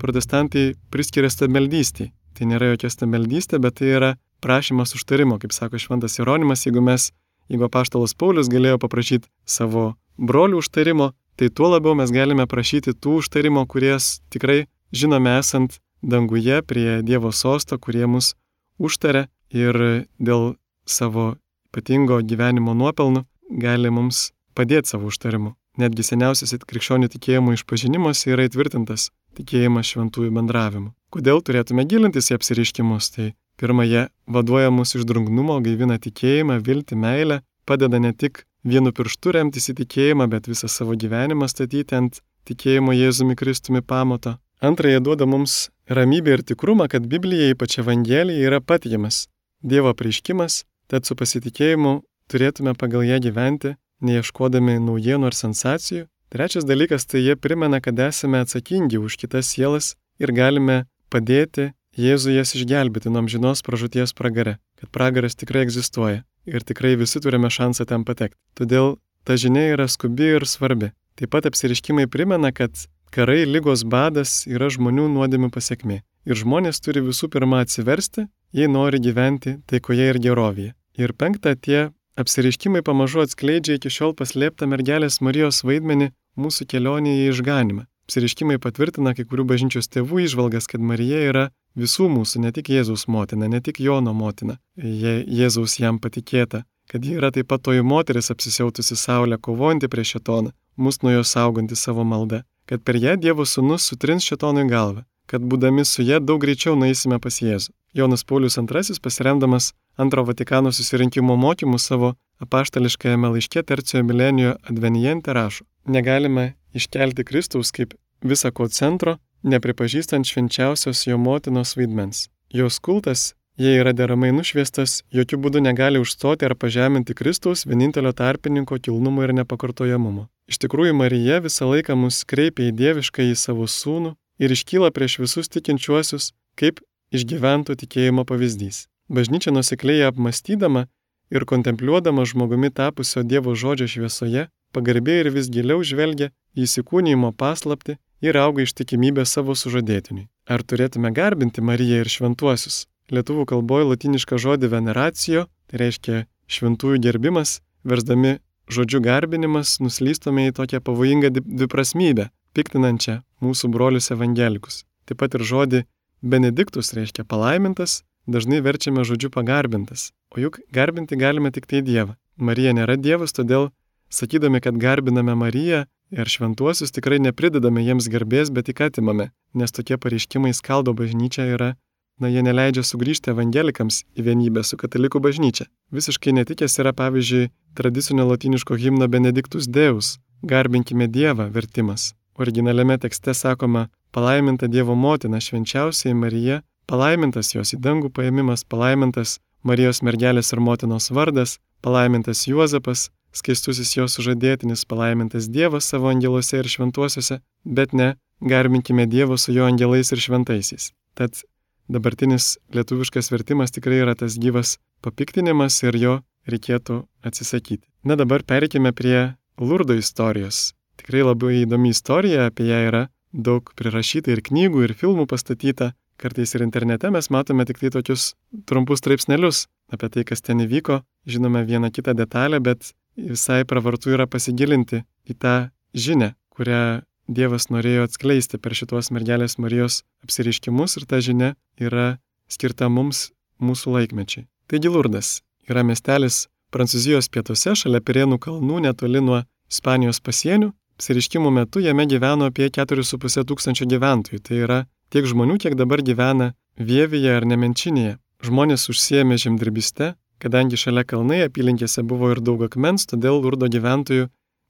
protestantai 0.00 0.72
priskiria 0.92 1.30
stabmeldystį. 1.32 2.10
Tai 2.38 2.48
nėra 2.50 2.72
jokia 2.72 2.90
stabmeldystė, 2.92 3.58
bet 3.62 3.80
tai 3.80 3.92
yra 3.96 4.10
prašymas 4.44 4.94
užtarimo, 4.94 5.38
kaip 5.42 5.54
sako 5.54 5.80
Šventas 5.82 6.18
Jeronimas, 6.18 6.64
jeigu 6.66 6.82
mes, 6.84 7.10
jeigu 7.50 7.68
paštalas 7.72 8.14
Paulius 8.14 8.50
galėjo 8.52 8.78
paprašyti 8.82 9.28
savo 9.46 9.96
brolių 10.18 10.62
užtarimo, 10.62 11.12
tai 11.38 11.50
tuo 11.50 11.72
labiau 11.74 11.96
mes 11.98 12.12
galime 12.14 12.46
prašyti 12.46 12.94
tų 12.94 13.18
užtarimo, 13.22 13.66
kuries 13.66 14.18
tikrai 14.30 14.66
žinome 14.94 15.34
esant 15.38 15.78
danguje 16.02 16.62
prie 16.62 17.02
Dievo 17.02 17.32
sosto, 17.32 17.78
kurie 17.78 18.06
mus 18.06 18.34
užtarė 18.78 19.26
ir 19.50 20.06
dėl 20.18 20.54
savo 20.86 21.34
ypatingo 21.68 22.20
gyvenimo 22.22 22.74
nuopelnų 22.74 23.24
gali 23.62 23.90
mums 23.90 24.30
padėti 24.54 24.94
savo 24.94 25.10
užtarimu. 25.12 25.54
Netgi 25.78 26.02
seniausias 26.02 26.54
krikščionių 26.66 27.10
tikėjimo 27.12 27.54
išpažinimas 27.54 28.24
yra 28.26 28.48
įtvirtintas 28.48 29.10
tikėjimas 29.36 29.92
šventųjų 29.92 30.32
bendravimu. 30.36 30.92
Kodėl 31.12 31.40
turėtume 31.44 31.84
gilintis 31.88 32.30
į 32.30 32.38
apsiriškimus? 32.38 33.10
Tai 33.14 33.30
pirmą, 33.60 33.84
jie 33.88 34.02
vaduoja 34.28 34.70
mus 34.70 34.94
iš 34.96 35.06
drungnumo, 35.08 35.58
gaivina 35.64 35.98
tikėjimą, 35.98 36.60
viltį, 36.64 36.98
meilę, 37.04 37.40
padeda 37.68 38.00
ne 38.00 38.12
tik 38.12 38.44
vienu 38.64 38.92
pirštu 38.92 39.32
remtis 39.36 39.70
į 39.72 39.78
tikėjimą, 39.82 40.28
bet 40.32 40.50
visą 40.50 40.68
savo 40.68 40.96
gyvenimą 40.98 41.48
statyti 41.48 41.96
ant 41.96 42.20
tikėjimo 42.48 42.94
Jėzumi 42.96 43.36
Kristumi 43.38 43.82
pamato. 43.82 44.36
Antra, 44.60 44.90
jie 44.90 45.00
duoda 45.00 45.26
mums 45.26 45.68
ramybę 45.88 46.36
ir 46.36 46.42
tikrumą, 46.42 46.88
kad 46.92 47.06
Biblija, 47.06 47.52
ypač 47.54 47.78
Evangelija, 47.82 48.48
yra 48.48 48.60
patikimas 48.60 49.26
Dievo 49.62 49.90
prieškimas, 49.94 50.62
tad 50.86 51.06
su 51.06 51.16
pasitikėjimu 51.18 51.98
turėtume 52.30 52.74
pagal 52.78 53.02
ją 53.06 53.18
gyventi, 53.24 53.74
neieškodami 54.04 54.78
naujienų 54.84 55.30
ar 55.30 55.34
sensacijų, 55.34 56.04
Trečias 56.28 56.66
dalykas 56.68 57.08
tai 57.08 57.22
jie 57.24 57.36
primena, 57.36 57.80
kad 57.80 57.98
esame 57.98 58.42
atsakingi 58.44 59.00
už 59.00 59.16
kitas 59.16 59.48
sielas 59.54 59.94
ir 60.20 60.32
galime 60.36 60.84
padėti 61.08 61.72
Jėzui 61.98 62.36
jas 62.36 62.52
išgelbėti 62.54 63.10
nuo 63.10 63.24
amžinos 63.24 63.64
pražūties 63.66 64.12
pragare, 64.14 64.58
kad 64.78 64.90
pragaras 64.94 65.34
tikrai 65.34 65.64
egzistuoja 65.64 66.20
ir 66.46 66.62
tikrai 66.62 66.92
visi 67.00 67.18
turime 67.24 67.50
šansą 67.50 67.88
ten 67.90 68.04
patekti. 68.06 68.38
Todėl 68.54 68.98
ta 69.26 69.34
žinia 69.34 69.72
yra 69.72 69.88
skubi 69.90 70.28
ir 70.36 70.46
svarbi. 70.46 70.92
Taip 71.18 71.32
pat 71.34 71.48
apsiriškimai 71.50 72.06
primena, 72.06 72.52
kad 72.54 72.70
karai, 73.10 73.42
lygos 73.48 73.82
badas 73.82 74.44
yra 74.46 74.68
žmonių 74.70 75.08
nuodėmių 75.16 75.50
pasiekmė. 75.50 76.02
Ir 76.28 76.38
žmonės 76.38 76.78
turi 76.84 77.02
visų 77.02 77.32
pirma 77.34 77.64
atsiversti, 77.64 78.28
jei 78.54 78.70
nori 78.70 79.00
gyventi 79.02 79.56
taikoje 79.66 80.12
ir 80.12 80.20
gerovėje. 80.22 80.74
Ir 80.98 81.14
penkta, 81.18 81.56
tie 81.56 81.88
Apsireiškimai 82.18 82.82
pamažu 82.82 83.20
atskleidžia 83.22 83.76
iki 83.78 83.92
šiol 83.94 84.10
paslėptą 84.18 84.66
mergelės 84.66 85.20
Marijos 85.22 85.60
vaidmenį 85.62 86.08
mūsų 86.42 86.66
kelionėje 86.72 87.28
į 87.28 87.28
išganimą. 87.30 87.84
Apsireiškimai 88.08 88.56
patvirtina 88.64 89.12
kai 89.14 89.22
kurių 89.28 89.44
bažnyčios 89.52 89.86
tėvų 89.94 90.24
išvalgas, 90.24 90.66
kad 90.66 90.82
Marija 90.82 91.20
yra 91.28 91.44
visų 91.78 92.08
mūsų, 92.10 92.42
ne 92.42 92.50
tik 92.56 92.72
Jėzaus 92.74 93.06
motina, 93.06 93.46
ne 93.46 93.60
tik 93.62 93.78
Jono 93.84 94.16
motina, 94.18 94.58
jei 94.74 95.22
Jėzaus 95.40 95.78
jam 95.78 96.02
patikėta, 96.02 96.64
kad 96.90 97.06
ji 97.06 97.20
yra 97.20 97.30
taip 97.30 97.52
pat 97.52 97.62
toji 97.62 97.86
moteris 97.86 98.32
apsisiautusi 98.34 98.98
Saulę, 98.98 99.38
kovojanti 99.38 99.86
prieš 99.92 100.16
šetoną, 100.16 100.54
mus 100.74 100.98
nuo 101.04 101.14
jo 101.14 101.22
sauganti 101.22 101.78
savo 101.78 102.02
maldą, 102.02 102.42
kad 102.66 102.82
per 102.82 102.98
ją 102.98 103.14
Dievo 103.14 103.46
sūnus 103.46 103.86
sutrins 103.92 104.26
šetonui 104.26 104.66
galvą, 104.66 105.04
kad 105.30 105.44
būdami 105.44 105.86
su 105.86 106.02
ją 106.02 106.18
daug 106.18 106.42
greičiau 106.42 106.74
nueisime 106.74 107.20
pas 107.22 107.38
Jėzų. 107.44 107.70
Jonas 107.94 108.24
Paulius 108.24 108.58
II 108.58 108.98
pasiremdamas 109.02 109.72
antro 109.98 110.24
Vatikano 110.24 110.72
susirinkimo 110.72 111.36
mokymų 111.36 111.78
savo 111.82 112.14
apaštališkajame 112.44 113.32
laiške 113.34 113.62
Tercijo 113.62 114.04
Milenijo 114.06 114.54
Advenijente 114.70 115.34
rašo, 115.34 115.64
negalime 115.84 116.52
iškelti 116.72 117.24
Kristaus 117.24 117.72
kaip 117.74 117.94
visako 118.22 118.68
centro, 118.68 119.16
nepripažįstant 119.42 120.26
švenčiausios 120.26 121.06
jo 121.06 121.18
motinos 121.18 121.76
vaidmens. 121.76 122.28
Jos 122.54 122.78
kultas, 122.78 123.34
jei 123.58 123.78
yra 123.82 123.92
deramai 123.92 124.30
nušviestas, 124.34 125.02
jokių 125.14 125.38
būdų 125.44 125.62
negali 125.66 126.02
užstoti 126.02 126.46
ar 126.46 126.54
pažeminti 126.54 127.14
Kristaus 127.18 127.66
vienintelio 127.66 128.12
tarpininko 128.12 128.78
kilnumo 128.82 129.26
ir 129.26 129.34
nepakartojamumo. 129.40 130.28
Iš 130.48 130.62
tikrųjų, 130.64 130.94
Marija 130.96 131.42
visą 131.44 131.68
laiką 131.68 131.96
mus 131.98 132.22
kreipia 132.24 132.70
į 132.70 132.76
dievišką 132.78 133.26
į 133.32 133.34
savo 133.36 133.66
sūnų 133.68 134.14
ir 134.38 134.54
iškyla 134.54 134.92
prieš 134.94 135.18
visus 135.24 135.50
tikinčiuosius 135.52 136.32
kaip 136.58 136.80
išgyvento 137.12 137.74
tikėjimo 137.78 138.24
pavyzdys. 138.28 138.86
Bažnyčia 139.08 139.52
nusikliai 139.52 140.04
apmastydama 140.08 140.86
ir 141.30 141.44
kontempliuodama 141.44 142.24
žmogumi 142.28 142.70
tapusio 142.70 143.22
Dievo 143.22 143.54
žodžio 143.54 143.88
šviesoje, 143.88 144.48
pagarbiai 144.72 145.24
ir 145.24 145.30
vis 145.32 145.48
giliau 145.52 145.80
žvelgia 145.84 146.30
į 146.56 146.66
įsikūnymo 146.66 147.32
paslapti 147.32 147.96
ir 148.20 148.36
auga 148.36 148.64
ištikimybę 148.66 149.24
savo 149.24 149.56
sužadėtiniui. 149.56 150.28
Ar 150.48 150.64
turėtume 150.64 151.12
garbinti 151.14 151.64
Mariją 151.64 152.02
ir 152.02 152.10
šventuosius? 152.12 152.86
Lietuvų 153.08 153.46
kalboje 153.48 153.88
latinišką 153.88 154.36
žodį 154.36 154.68
veneracijo, 154.74 155.46
tai 155.68 155.80
reiškia 155.80 156.26
šventųjų 156.48 157.00
gerbimas, 157.04 157.60
versdami 157.84 158.36
žodžiu 158.68 159.00
garbinimas, 159.04 159.78
nuslystome 159.80 160.48
į 160.48 160.56
tokią 160.58 160.82
pavojingą 160.84 161.32
dviprasmybę, 161.38 162.28
piktinančią 162.52 163.22
mūsų 163.44 163.72
brolius 163.72 164.10
evangelikus. 164.12 164.82
Taip 165.08 165.22
pat 165.22 165.38
ir 165.38 165.44
žodį 165.48 165.84
benediktus 166.20 166.92
reiškia 166.96 167.24
palaimintas, 167.24 168.02
dažnai 168.28 168.60
verčiame 168.60 169.02
žodžiu 169.08 169.32
pagarbintas, 169.32 170.12
o 170.30 170.40
juk 170.40 170.60
garbinti 170.70 171.16
galime 171.16 171.50
tik 171.50 171.66
tai 171.66 171.82
Dievą. 171.82 172.14
Marija 172.36 172.74
nėra 172.76 172.94
Dievas, 173.00 173.32
todėl 173.34 173.70
sakydami, 174.12 174.60
kad 174.60 174.76
garbiname 174.78 175.34
Mariją 175.34 175.86
ir 176.12 176.30
šventuosius 176.30 176.92
tikrai 176.94 177.18
nepridedame 177.24 177.82
jiems 177.82 178.08
garbės, 178.12 178.52
bet 178.52 178.68
tik 178.68 178.84
atimame, 178.84 179.30
nes 179.54 179.74
tokie 179.74 179.98
pareiškimai 179.98 180.54
skaldo 180.56 180.94
bažnyčią 180.94 181.48
yra, 181.56 181.74
na 182.20 182.28
jie 182.28 182.42
neleidžia 182.42 182.84
sugrįžti 182.84 183.32
evangelikams 183.32 184.02
į 184.18 184.24
vienybę 184.28 184.64
su 184.66 184.78
katalikų 184.80 185.20
bažnyčia. 185.24 185.68
Visiškai 185.94 186.34
netikės 186.36 186.78
yra 186.82 186.92
pavyzdžiui 186.96 187.50
tradicinio 187.78 188.26
latiniško 188.28 188.76
himno 188.76 189.08
Benediktus 189.08 189.68
Deus- 189.68 190.18
garbinkime 190.52 191.08
Dievą 191.08 191.50
vertimas. 191.50 192.14
Originaliame 192.38 192.98
tekste 192.98 193.34
sakoma 193.34 193.88
palaiminta 194.12 194.68
Dievo 194.68 194.94
motina 194.94 195.38
švenčiausiai 195.38 196.14
Marija 196.14 196.62
palaimintas 196.88 197.52
jos 197.54 197.74
į 197.76 197.82
dangų 197.84 198.10
paėmimas, 198.16 198.64
palaimintas 198.64 199.38
Marijos 199.62 200.00
mergelės 200.06 200.52
ir 200.54 200.60
motinos 200.62 201.10
vardas, 201.10 201.58
palaimintas 201.82 202.44
Juozapas, 202.46 203.08
skaistusis 203.34 203.90
jos 203.96 204.14
sužadėtinis, 204.16 204.86
palaimintas 204.88 205.48
Dievas 205.52 205.90
savo 205.90 206.08
angeluose 206.12 206.60
ir 206.62 206.70
šventuosiuose, 206.70 207.40
bet 207.64 207.92
ne, 207.92 208.14
garbinkime 208.40 209.06
Dievą 209.10 209.36
su 209.36 209.52
jo 209.52 209.66
angelais 209.66 210.12
ir 210.14 210.22
šventaisiais. 210.22 210.92
Tad 211.18 211.42
dabartinis 211.90 212.56
lietuviškas 212.74 213.32
vertimas 213.34 213.74
tikrai 213.74 214.00
yra 214.04 214.14
tas 214.14 214.38
gyvas 214.38 214.76
papiktinimas 215.02 215.82
ir 215.82 215.98
jo 215.98 216.16
reikėtų 216.48 217.02
atsisakyti. 217.26 217.84
Na 218.04 218.16
dabar 218.16 218.44
pereikime 218.46 218.94
prie 218.96 219.34
Lurdo 219.58 219.96
istorijos. 219.98 220.72
Tikrai 220.98 221.24
labai 221.26 221.62
įdomi 221.64 221.92
istorija, 221.92 222.48
apie 222.48 222.70
ją 222.70 222.82
yra 222.88 223.06
daug 223.32 223.72
prirašyta 223.76 224.32
ir 224.32 224.42
knygų, 224.46 224.86
ir 224.86 224.94
filmų 224.96 225.26
pastatyta, 225.30 225.92
Kartais 226.18 226.54
ir 226.56 226.64
internete 226.66 227.10
mes 227.14 227.30
matome 227.30 227.66
tik 227.68 227.78
tai 227.78 227.92
tokius 227.94 228.32
trumpus 228.66 228.98
straipsnelius 228.98 229.66
apie 229.94 230.08
tai, 230.10 230.24
kas 230.26 230.42
ten 230.42 230.60
įvyko, 230.64 231.00
žinome 231.30 231.62
vieną 231.68 231.92
kitą 231.94 232.14
detalę, 232.18 232.58
bet 232.60 232.92
visai 233.16 233.62
pravartu 233.64 234.10
yra 234.14 234.26
pasigilinti 234.26 235.04
į 235.30 235.38
tą 235.38 235.56
žinę, 235.94 236.34
kurią 236.54 236.82
Dievas 237.28 237.66
norėjo 237.68 238.06
atskleisti 238.06 238.56
per 238.56 238.72
šitos 238.72 239.10
mergelės 239.12 239.58
Marijos 239.60 240.00
apsiriškimus 240.24 240.96
ir 240.96 241.04
ta 241.04 241.18
žinia 241.20 241.50
yra 241.76 242.16
skirta 242.48 242.88
mums 242.88 243.28
mūsų 243.60 243.92
laikmečiai. 243.98 244.46
Taigi 244.64 244.88
Lurdas 244.88 245.42
yra 245.68 245.84
miestelis 245.84 246.46
Prancūzijos 246.72 247.28
pietuose, 247.32 247.74
šalia 247.76 248.00
Pirėnų 248.04 248.38
kalnų, 248.40 248.80
netoli 248.84 249.20
nuo 249.24 249.42
Ispanijos 249.68 250.22
pasienių. 250.24 250.72
Apsiriškimų 250.98 251.52
metu 251.54 251.80
jame 251.84 252.04
gyveno 252.08 252.48
apie 252.48 252.66
4,5 252.72 253.44
tūkstančio 253.48 253.86
gyventojų. 253.88 254.40
Tai 254.44 254.56
yra 254.64 254.78
tiek 255.12 255.28
žmonių, 255.28 255.58
kiek 255.62 255.76
dabar 255.78 256.02
gyvena 256.04 256.52
Vievyje 256.78 257.32
ar 257.34 257.46
Nemenčinėje. 257.48 258.18
Žmonės 258.46 258.86
užsiemė 258.92 259.38
žemdirbiste, 259.42 260.12
kadangi 260.38 260.78
šalia 260.78 261.02
kalnai 261.02 261.40
apylinkėse 261.48 262.04
buvo 262.06 262.30
ir 262.34 262.42
daug 262.44 262.62
akmens, 262.68 263.08
todėl 263.10 263.40
Lurdo 263.42 263.66
gyventojų 263.66 264.28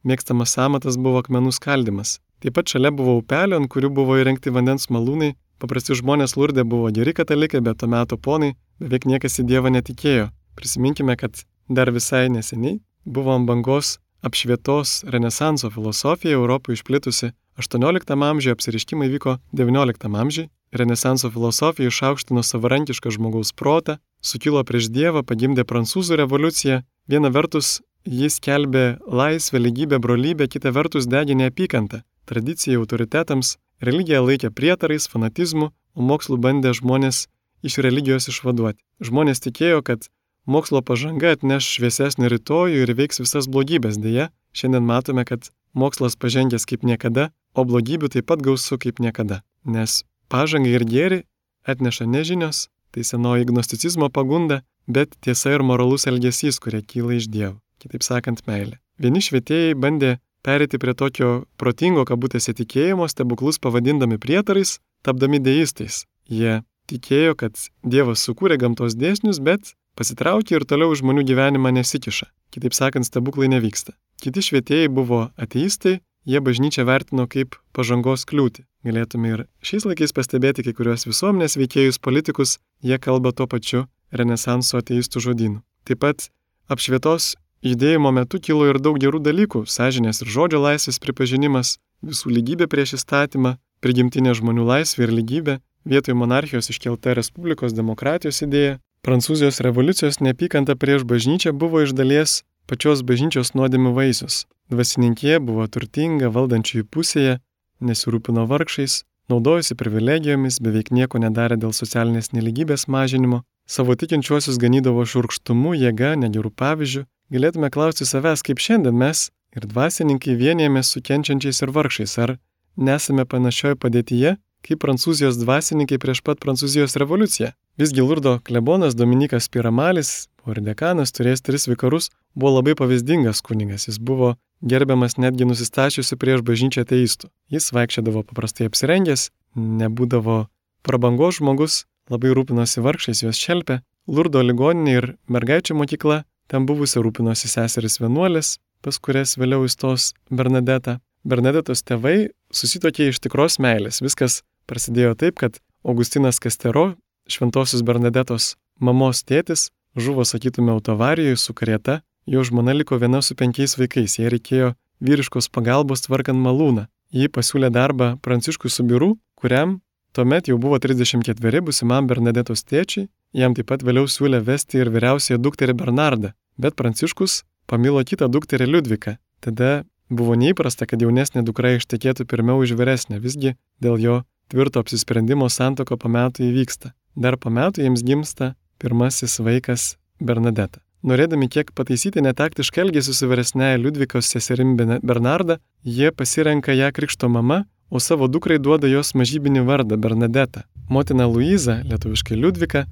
mėgstamas 0.08 0.56
amatas 0.62 0.96
buvo 0.96 1.20
akmenų 1.20 1.52
skaldimas. 1.52 2.16
Taip 2.40 2.54
pat 2.56 2.70
šalia 2.70 2.94
buvo 2.94 3.18
upelio, 3.18 3.58
ant 3.58 3.68
kurių 3.68 3.90
buvo 3.92 4.16
įrengti 4.20 4.54
vandens 4.54 4.88
malūnai. 4.94 5.34
Paprasti 5.58 5.96
žmonės 5.98 6.36
Lurdė 6.38 6.64
buvo 6.64 6.88
geri 6.94 7.12
katalikai, 7.12 7.60
bet 7.60 7.80
tuo 7.82 7.90
metu 7.90 8.16
ponai 8.16 8.54
beveik 8.78 9.08
niekas 9.10 9.40
į 9.42 9.48
Dievą 9.50 9.72
netikėjo. 9.74 10.28
Prisiminkime, 10.56 11.18
kad 11.18 11.42
dar 11.68 11.90
visai 11.92 12.28
neseniai 12.30 12.78
buvo 13.04 13.34
ant 13.34 13.48
bangos 13.48 13.98
apšvietos 14.22 15.04
renesanso 15.12 15.70
filosofija 15.70 16.38
Europoje 16.38 16.78
išplitusi 16.78 17.32
18 17.58 18.14
amžiuje, 18.14 18.54
apsiriškimai 18.54 19.08
vyko 19.12 19.38
19 19.52 20.14
amžiuje. 20.20 20.48
Renesanso 20.72 21.30
filosofija 21.32 21.88
išaukštino 21.88 22.42
savarankišką 22.44 23.10
žmogaus 23.10 23.54
protą, 23.56 23.96
sukilo 24.20 24.60
prieš 24.68 24.90
Dievą, 24.92 25.24
pagimdė 25.24 25.64
prancūzų 25.64 26.18
revoliuciją. 26.20 26.82
Viena 27.08 27.30
vertus 27.32 27.80
Jis 28.08 28.38
kelbė 28.40 28.98
laisvę, 29.04 29.58
lygybę, 29.58 29.98
brolybę, 29.98 30.46
kita 30.48 30.70
vertus 30.72 31.08
degė 31.10 31.34
neapykantą, 31.34 32.00
tradiciją 32.24 32.80
autoritetams, 32.80 33.58
religiją 33.84 34.22
laikė 34.24 34.50
prietarais, 34.50 35.08
fanatizmu, 35.12 35.72
o 35.94 36.00
mokslų 36.00 36.38
bandė 36.38 36.72
žmonės 36.78 37.26
iš 37.66 37.78
religijos 37.84 38.30
išvaduoti. 38.32 38.80
Žmonės 39.04 39.42
tikėjo, 39.44 39.82
kad 39.82 40.08
mokslo 40.46 40.80
pažanga 40.80 41.34
atneš 41.36 41.68
šviesesnį 41.74 42.30
rytojų 42.32 42.86
ir 42.86 42.94
veiks 42.96 43.20
visas 43.20 43.50
blogybės. 43.50 43.98
Deja, 44.00 44.30
šiandien 44.56 44.86
matome, 44.88 45.26
kad 45.28 45.50
mokslas 45.74 46.16
pažengęs 46.16 46.64
kaip 46.64 46.86
niekada, 46.88 47.28
o 47.58 47.66
blogybių 47.66 48.12
taip 48.14 48.30
pat 48.30 48.42
gausu 48.44 48.78
kaip 48.78 49.02
niekada. 49.02 49.42
Nes 49.66 50.02
pažanga 50.30 50.70
ir 50.70 50.86
gėri 50.86 51.22
atneša 51.68 52.06
nežinios, 52.06 52.68
tai 52.94 53.04
senoji 53.04 53.50
gnosticizmo 53.50 54.08
pagunda, 54.14 54.62
bet 54.86 55.18
tiesa 55.24 55.56
ir 55.56 55.66
moralus 55.66 56.06
elgesys, 56.08 56.62
kurie 56.62 56.84
kyla 56.86 57.18
iš 57.18 57.26
Dievo 57.32 57.58
kitaip 57.82 58.04
sakant, 58.04 58.42
meilė. 58.48 58.78
Vieni 58.98 59.22
švietėjai 59.22 59.76
bandė 59.78 60.16
perėti 60.46 60.80
prie 60.82 60.94
tokio 60.98 61.30
protingo 61.60 62.04
kabutėse 62.08 62.54
tikėjimo, 62.58 63.06
stebuklus 63.10 63.60
pavadindami 63.62 64.18
prietarais, 64.22 64.78
tapdami 65.06 65.40
deistais. 65.42 66.04
Jie 66.28 66.60
tikėjo, 66.90 67.36
kad 67.38 67.58
Dievas 67.84 68.24
sukūrė 68.26 68.58
gamtos 68.60 68.96
dėsnius, 68.98 69.40
bet 69.44 69.74
pasitraukė 69.98 70.58
ir 70.58 70.66
toliau 70.68 70.94
žmonių 70.98 71.24
gyvenimą 71.30 71.72
nesikiša. 71.78 72.28
Kitaip 72.54 72.74
sakant, 72.74 73.06
stebuklai 73.06 73.50
nevyksta. 73.52 73.94
Kiti 74.22 74.42
švietėjai 74.42 74.90
buvo 74.90 75.28
ateistai, 75.38 75.98
jie 76.28 76.40
bažnyčią 76.44 76.84
vertino 76.84 77.26
kaip 77.26 77.56
pažangos 77.72 78.26
kliūtį. 78.28 78.66
Galėtume 78.84 79.32
ir 79.32 79.44
šiais 79.64 79.88
laikais 79.88 80.14
pastebėti 80.14 80.64
kai 80.66 80.76
kurios 80.76 81.08
visuomenės 81.08 81.56
veikėjus 81.58 81.98
politikus, 81.98 82.58
jie 82.84 82.98
kalba 83.00 83.32
tuo 83.32 83.48
pačiu 83.50 83.86
renesanso 84.12 84.78
ateistų 84.78 85.24
žodynų. 85.24 85.60
Taip 85.88 86.04
pat 86.04 86.28
apšvietos 86.68 87.34
Judėjimo 87.58 88.12
metu 88.14 88.38
kilo 88.38 88.68
ir 88.70 88.78
daug 88.78 89.00
gerų 89.02 89.18
dalykų- 89.18 89.64
sąžinės 89.76 90.22
ir 90.22 90.28
žodžio 90.30 90.60
laisvės 90.62 91.00
pripažinimas, 91.02 91.78
visų 92.06 92.30
lygybė 92.30 92.68
prieš 92.70 92.94
įstatymą, 92.98 93.58
prigimtinė 93.82 94.34
žmonių 94.38 94.64
laisvė 94.68 95.02
ir 95.08 95.12
lygybė, 95.18 95.54
vietoj 95.84 96.14
monarchijos 96.14 96.70
iškelta 96.70 97.16
Respublikos 97.18 97.74
demokratijos 97.74 98.42
idėja, 98.46 98.78
Prancūzijos 99.02 99.60
revoliucijos 99.62 100.20
neapykanta 100.20 100.76
prieš 100.76 101.02
bažnyčią 101.02 101.52
buvo 101.52 101.82
iš 101.82 101.94
dalies 101.94 102.42
pačios 102.66 103.02
bažnyčios 103.02 103.54
nuodėmių 103.54 103.94
vaisius. 103.94 104.44
Dvasininkė 104.68 105.38
buvo 105.40 105.64
turtinga 105.66 106.28
valdančiųjų 106.32 106.86
pusėje, 106.92 107.38
nesirūpino 107.80 108.44
vargšais, 108.50 109.02
naudojosi 109.32 109.76
privilegijomis, 109.80 110.58
beveik 110.60 110.90
nieko 110.92 111.20
nedarė 111.22 111.56
dėl 111.60 111.72
socialinės 111.76 112.34
neligybės 112.36 112.84
mažinimo, 112.88 113.42
savo 113.68 113.96
tikinčiuosius 113.96 114.60
ganydavo 114.60 115.04
šurkštumu, 115.08 115.72
jėga, 115.76 116.14
negerų 116.20 116.52
pavyzdžių, 116.60 117.04
galėtume 117.32 117.70
klausti 117.72 118.08
savęs, 118.08 118.44
kaip 118.44 118.60
šiandien 118.60 118.96
mes 118.96 119.28
ir 119.56 119.64
dvasininkai 119.68 120.36
vienijamės 120.36 120.92
su 120.92 121.02
kenčiančiais 121.04 121.62
ir 121.64 121.72
vargšais, 121.72 122.18
ar 122.24 122.36
nesame 122.76 123.24
panašioje 123.24 123.80
padėtyje, 123.80 124.36
kaip 124.66 124.80
prancūzijos 124.84 125.38
dvasininkai 125.40 126.00
prieš 126.02 126.20
pat 126.26 126.40
prancūzijos 126.44 126.96
revoliuciją. 127.00 127.52
Visgi 127.78 128.02
Lurdo 128.02 128.38
klebonas 128.44 128.96
Dominikas 128.98 129.48
Piramalis, 129.48 130.28
Ordekanas 130.48 131.12
turėjęs 131.16 131.44
tris 131.44 131.68
vikarus, 131.68 132.08
buvo 132.34 132.58
labai 132.58 132.74
pavyzdingas 132.78 133.42
kunigas, 133.44 133.88
jis 133.88 133.98
buvo 134.00 134.36
gerbiamas 134.64 135.18
netgi 135.20 135.46
nusistačiusi 135.48 136.16
prieš 136.20 136.44
bažnyčią 136.46 136.86
ateistų. 136.86 137.28
Jis 137.52 137.68
vaikščiodavo 137.76 138.24
paprastai 138.30 138.70
apsirengęs, 138.70 139.28
nebūdavo 139.58 140.46
prabangos 140.86 141.42
žmogus, 141.42 141.84
labai 142.08 142.32
rūpinosi 142.36 142.82
vargšais, 142.84 143.22
juos 143.26 143.38
šelpė. 143.38 143.82
Lurdo 144.08 144.40
ligoninė 144.40 144.92
ir 144.96 145.06
mergaičių 145.28 145.76
mokykla 145.76 146.22
Ten 146.48 146.64
buvusi 146.64 147.00
rūpinosi 147.04 147.48
seseris 147.50 147.98
vienuolis, 148.00 148.56
pas 148.80 148.96
kurias 149.04 149.36
vėliau 149.36 149.66
įstos 149.68 150.14
Bernadeta. 150.32 150.96
Bernadetos 151.28 151.82
tėvai 151.84 152.30
susitokė 152.54 153.10
iš 153.10 153.20
tikros 153.20 153.58
meilės. 153.60 154.00
Viskas 154.00 154.40
prasidėjo 154.70 155.12
taip, 155.20 155.36
kad 155.42 155.58
Augustinas 155.84 156.40
Kastero, 156.40 156.94
šventosios 157.28 157.84
Bernadetos 157.84 158.54
mamos 158.80 159.20
tėtis, 159.28 159.68
žuvo, 159.96 160.24
sakytume, 160.24 160.72
autovarijoje 160.72 161.36
su 161.36 161.54
karieta, 161.54 162.00
jo 162.26 162.44
žmona 162.44 162.72
liko 162.72 162.96
viena 162.96 163.22
su 163.22 163.36
penkiais 163.36 163.78
vaikais, 163.78 164.18
jai 164.18 164.32
reikėjo 164.34 164.72
vyriškos 165.00 165.48
pagalbos 165.48 166.04
tvarkant 166.06 166.40
malūną. 166.40 166.88
Ji 167.12 167.28
pasiūlė 167.32 167.70
darbą 167.72 168.16
Pranciškui 168.20 168.68
Subiru, 168.70 169.14
kuriam 169.38 169.78
tuomet 170.12 170.48
jau 170.48 170.58
buvo 170.58 170.76
34 170.78 171.62
busimam 171.64 172.06
Bernadetos 172.10 172.66
tėčiai, 172.68 173.08
Jam 173.36 173.52
taip 173.52 173.68
pat 173.68 173.82
vėliau 173.84 174.08
siūlė 174.08 174.40
vesti 174.40 174.80
ir 174.80 174.88
vyriausiąją 174.88 175.36
dukterį 175.44 175.74
Bernardą, 175.76 176.32
bet 176.56 176.76
Pranciškus 176.80 177.42
pamilo 177.68 178.00
kitą 178.00 178.28
dukterį 178.32 178.68
Liudviką. 178.72 179.18
Tada 179.44 179.84
buvo 180.08 180.32
neįprasta, 180.32 180.88
kad 180.88 181.02
jaunesnė 181.04 181.44
dukra 181.44 181.74
ištekėtų 181.76 182.24
pirmiau 182.24 182.64
už 182.64 182.72
vyresnę, 182.78 183.20
visgi 183.20 183.58
dėl 183.84 184.00
jo 184.00 184.16
tvirto 184.48 184.80
apsisprendimo 184.80 185.50
santoko 185.52 186.00
po 186.00 186.08
metų 186.08 186.48
įvyksta. 186.48 186.94
Dar 187.16 187.36
po 187.36 187.52
metų 187.52 187.84
jiems 187.84 188.00
gimsta 188.00 188.54
pirmasis 188.82 189.38
vaikas 189.40 189.96
Bernadeta. 190.20 190.80
Norėdami 191.06 191.46
kiek 191.50 191.70
pataisyti 191.78 192.22
netaktišką 192.24 192.82
elgesį 192.86 193.14
su 193.14 193.28
vyresnėje 193.30 193.78
Liudvikos 193.82 194.30
seserim 194.32 194.76
Bernarda, 194.78 195.60
jie 195.84 196.10
pasirenka 196.10 196.74
ją 196.74 196.90
krikšto 196.94 197.30
mama, 197.30 197.64
o 197.90 198.00
savo 198.02 198.26
dukrai 198.28 198.58
duoda 198.58 198.90
jos 198.90 199.14
mažybinį 199.14 199.62
vardą 199.68 199.96
Bernadetą. 199.96 200.66
Motina 200.90 201.28
Luiza, 201.30 201.78
lietuviškai 201.86 202.36
Liudvika, 202.36 202.86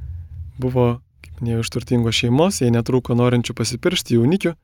Buvo, 0.57 1.03
kaip 1.21 1.41
minėjau, 1.43 1.65
iš 1.65 1.71
turtingos 1.75 2.17
šeimos, 2.17 2.63
jai 2.63 2.71
netrūko 2.73 3.17
norinčių 3.19 3.55
pasipiršti 3.59 4.17
jaunikių, 4.17 4.55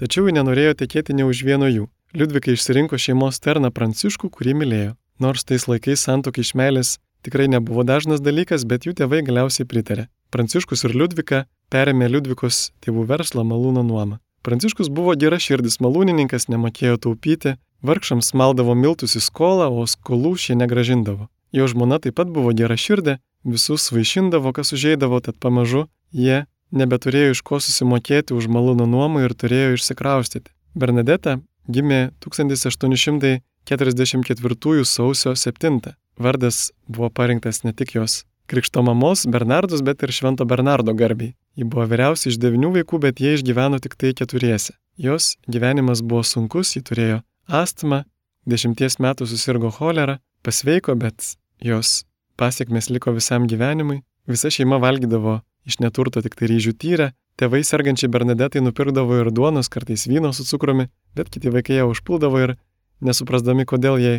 tačiau 0.00 0.28
ji 0.28 0.36
nenorėjo 0.38 0.76
tekėti 0.80 1.16
ne 1.16 1.26
už 1.28 1.42
vieno 1.44 1.68
jų. 1.68 1.90
Liudvika 2.16 2.54
išsirinko 2.54 2.96
šeimos 2.96 3.40
terną 3.44 3.68
Pranciškų, 3.74 4.30
kurį 4.32 4.56
mylėjo. 4.62 4.94
Nors 5.20 5.44
tais 5.48 5.66
laikais 5.68 6.06
santokai 6.08 6.44
iš 6.44 6.54
meilės 6.56 6.96
tikrai 7.26 7.50
nebuvo 7.52 7.84
dažnas 7.84 8.22
dalykas, 8.24 8.64
bet 8.64 8.88
jų 8.88 8.96
tėvai 8.96 9.20
galiausiai 9.26 9.68
pritarė. 9.68 10.08
Pranciškus 10.34 10.84
ir 10.86 10.96
Liudvika 10.96 11.44
perėmė 11.70 12.08
Liudvikos 12.10 12.70
tėvų 12.84 13.06
verslą 13.10 13.42
malūno 13.46 13.82
nuomą. 13.86 14.18
Pranciškus 14.46 14.88
buvo 14.92 15.12
gera 15.18 15.38
širdis 15.42 15.80
malūnininkas, 15.82 16.48
nemokėjo 16.52 16.96
taupyti, 17.06 17.56
vargšams 17.86 18.28
maldavo 18.34 18.74
miltus 18.78 19.16
į 19.18 19.22
skolą, 19.24 19.66
o 19.70 19.86
skolų 19.90 20.36
šie 20.38 20.54
negražindavo. 20.58 21.24
Jo 21.54 21.66
žmona 21.70 21.98
taip 22.02 22.14
pat 22.18 22.28
buvo 22.30 22.52
gera 22.54 22.76
širdė, 22.78 23.18
visus 23.46 23.92
vaišindavo, 23.94 24.52
kas 24.52 24.72
užeidavo, 24.74 25.20
tad 25.22 25.38
pamažu 25.42 25.86
jie 26.12 26.46
nebeturėjo 26.74 27.30
iš 27.34 27.42
ko 27.46 27.60
susimokėti 27.62 28.34
už 28.34 28.46
malūno 28.50 28.86
nuomą 28.90 29.22
ir 29.26 29.34
turėjo 29.34 29.74
išsikraustyti. 29.78 30.50
Bernadeta 30.74 31.38
gimė 31.70 32.10
1844 32.22 34.84
sausio 34.84 35.34
7. 35.34 35.80
Vardas 36.18 36.72
buvo 36.88 37.10
parinktas 37.10 37.64
ne 37.64 37.72
tik 37.72 37.94
jos 37.94 38.24
krikšto 38.46 38.82
mamos 38.86 39.26
Bernardus, 39.26 39.82
bet 39.82 40.02
ir 40.02 40.12
Švento 40.14 40.44
Bernardo 40.44 40.94
garbiai. 40.94 41.34
Ji 41.56 41.64
buvo 41.64 41.86
vyriausia 41.90 42.30
iš 42.30 42.38
devinių 42.42 42.72
vaikų, 42.78 43.00
bet 43.02 43.20
jie 43.22 43.34
išgyveno 43.36 43.80
tik 43.82 43.96
tai 43.98 44.12
keturiese. 44.16 44.76
Jos 44.96 45.36
gyvenimas 45.50 46.02
buvo 46.02 46.22
sunkus, 46.24 46.76
ji 46.76 46.84
turėjo 46.86 47.22
astmą, 47.46 48.04
dešimties 48.46 48.98
metų 49.02 49.28
susirgo 49.28 49.70
cholera, 49.74 50.18
pasveiko, 50.46 50.94
bet 50.96 51.36
jos 51.60 52.04
pasiekmes 52.36 52.90
liko 52.92 53.12
visam 53.16 53.48
gyvenimui, 53.50 54.02
visa 54.30 54.50
šeima 54.52 54.78
valgydavo 54.82 55.40
iš 55.66 55.80
neturto 55.82 56.22
tik 56.22 56.36
tai 56.38 56.48
ryžių 56.52 56.72
tyrę, 56.78 57.10
tėvai 57.40 57.62
sergančiai 57.66 58.10
Bernadetai 58.12 58.62
nupirkdavo 58.62 59.20
ir 59.22 59.32
duonos, 59.34 59.68
kartais 59.72 60.06
vyno 60.06 60.32
su 60.36 60.46
cukrumi, 60.46 60.88
bet 61.18 61.30
kiti 61.32 61.52
vaikai 61.52 61.80
ją 61.80 61.90
užpuldavo 61.90 62.42
ir, 62.44 62.54
nesuprasdami, 63.02 63.66
kodėl 63.68 63.98
jai 64.00 64.16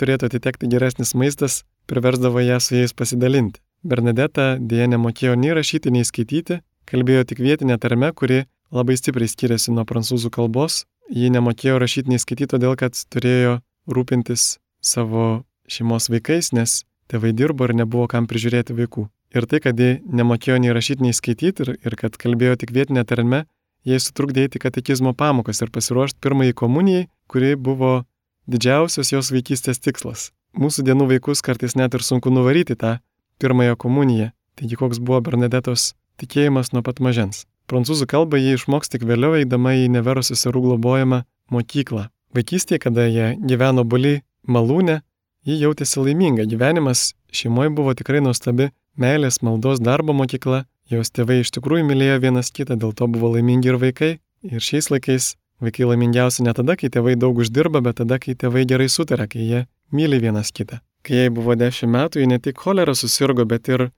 turėtų 0.00 0.30
atitekti 0.30 0.70
geresnis 0.70 1.14
maistas, 1.14 1.62
priversdavo 1.90 2.42
ją 2.44 2.60
su 2.60 2.76
jais 2.76 2.94
pasidalinti. 2.96 3.62
Bernadeta 3.82 4.56
dėja 4.60 4.88
nemokėjo 4.92 5.36
nei 5.40 5.54
rašyti, 5.56 5.92
nei 5.94 6.04
skaityti, 6.04 6.60
kalbėjo 6.84 7.24
tik 7.30 7.40
vietinę 7.40 7.78
tarmę, 7.80 8.12
kuri 8.12 8.44
labai 8.70 8.96
stipriai 9.00 9.30
skiriasi 9.30 9.72
nuo 9.72 9.86
prancūzų 9.88 10.30
kalbos. 10.34 10.84
Ji 11.10 11.30
nemokėjo 11.34 11.78
rašyti, 11.80 12.12
nei 12.12 12.20
skaityti, 12.22 12.52
todėl 12.52 12.76
kad 12.78 12.94
turėjo 13.10 13.58
rūpintis 13.90 14.60
savo 14.84 15.42
šeimos 15.70 16.10
vaikais, 16.12 16.52
nes 16.54 16.82
tėvai 17.10 17.32
dirbo 17.34 17.66
ir 17.66 17.74
nebuvo 17.80 18.06
kam 18.10 18.28
prižiūrėti 18.30 18.76
vaikų. 18.76 19.08
Ir 19.34 19.46
tai, 19.50 19.60
kad 19.62 19.78
ji 19.78 20.00
nemokėjo 20.06 20.58
nei 20.62 20.74
rašyti, 20.74 21.06
nei 21.06 21.16
skaityti 21.16 21.64
ir, 21.64 21.72
ir 21.82 21.96
kad 21.98 22.18
kalbėjo 22.20 22.60
tik 22.62 22.74
vietinę 22.74 23.02
tarmę, 23.06 23.44
jai 23.86 23.98
sutrukdė 24.02 24.46
eiti 24.46 24.62
katekizmo 24.62 25.14
pamokas 25.18 25.62
ir 25.62 25.72
pasiruošti 25.74 26.20
pirmąjį 26.22 26.56
komunijai, 26.58 27.08
kuri 27.30 27.56
buvo 27.56 28.04
didžiausias 28.50 29.12
jos 29.14 29.30
vaikystės 29.34 29.82
tikslas. 29.82 30.30
Mūsų 30.58 30.84
dienų 30.88 31.06
vaikus 31.14 31.42
kartais 31.46 31.76
net 31.78 31.94
ir 31.94 32.02
sunku 32.02 32.30
nuvaryti 32.34 32.74
tą 32.78 32.98
pirmąją 33.40 33.76
komuniją. 33.80 34.30
Taigi 34.60 34.76
koks 34.76 35.00
buvo 35.00 35.20
Bernadetos 35.24 35.94
tikėjimas 36.20 36.74
nuo 36.74 36.84
pat 36.86 37.00
mažens. 37.00 37.46
Prancūzų 37.70 38.08
kalbą 38.10 38.40
jie 38.40 38.56
išmoks 38.58 38.90
tik 38.92 39.06
vėliau 39.06 39.36
eidama 39.38 39.76
į 39.78 39.86
neverusių 39.94 40.36
serų 40.36 40.64
globojamą 40.64 41.22
mokyklą. 41.54 42.08
Vaikystėje, 42.34 42.82
kada 42.82 43.06
jie 43.06 43.28
gyveno 43.38 43.84
buli 43.86 44.20
malūne, 44.46 45.00
ji 45.46 45.56
jautėsi 45.60 46.02
laiminga. 46.02 46.46
Gyvenimas 46.50 47.12
šeimoje 47.34 47.72
buvo 47.74 47.94
tikrai 47.98 48.22
nuostabi 48.24 48.70
meilės, 49.00 49.40
maldos, 49.46 49.80
darbo 49.80 50.14
mokykla, 50.16 50.64
jos 50.90 51.14
tėvai 51.14 51.40
iš 51.44 51.54
tikrųjų 51.56 51.86
mylėjo 51.88 52.18
vienas 52.26 52.50
kitą, 52.54 52.76
dėl 52.76 52.92
to 52.94 53.08
buvo 53.10 53.32
laimingi 53.36 53.72
ir 53.72 53.80
vaikai. 53.80 54.12
Ir 54.46 54.62
šiais 54.64 54.90
laikais 54.90 55.34
vaikai 55.62 55.88
laimingiausi 55.92 56.44
ne 56.46 56.54
tada, 56.56 56.76
kai 56.76 56.90
tėvai 56.92 57.16
daug 57.20 57.38
uždirba, 57.38 57.82
bet 57.84 58.00
tada, 58.02 58.18
kai 58.18 58.34
tėvai 58.34 58.66
gerai 58.68 58.88
sutarė, 58.88 59.28
kai 59.30 59.46
jie 59.46 59.66
myli 59.94 60.20
vienas 60.22 60.50
kitą. 60.52 60.80
Kai 61.06 61.22
jai 61.22 61.30
buvo 61.32 61.56
10 61.56 61.88
metų, 61.88 62.20
ji 62.20 62.28
ne 62.28 62.38
tik 62.38 62.58
cholera 62.60 62.94
susirgo, 62.94 63.46
bet 63.48 63.68
ir 63.72 63.88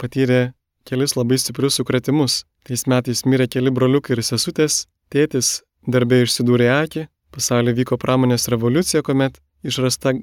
patyrė 0.00 0.52
kelis 0.84 1.16
labai 1.16 1.38
stiprius 1.40 1.78
sukretimus. 1.80 2.44
Tais 2.64 2.84
metais 2.88 3.24
mirė 3.24 3.48
keli 3.48 3.72
broliukai 3.72 4.16
ir 4.16 4.22
sesutės, 4.24 4.84
tėtis 5.12 5.62
darbė 5.88 6.22
išsidūrė 6.24 6.68
akį, 6.74 7.06
pasaulyje 7.32 7.78
vyko 7.80 7.98
pramonės 8.00 8.48
revoliucija, 8.52 9.02
kuomet 9.04 9.40
išrasta 9.64 10.14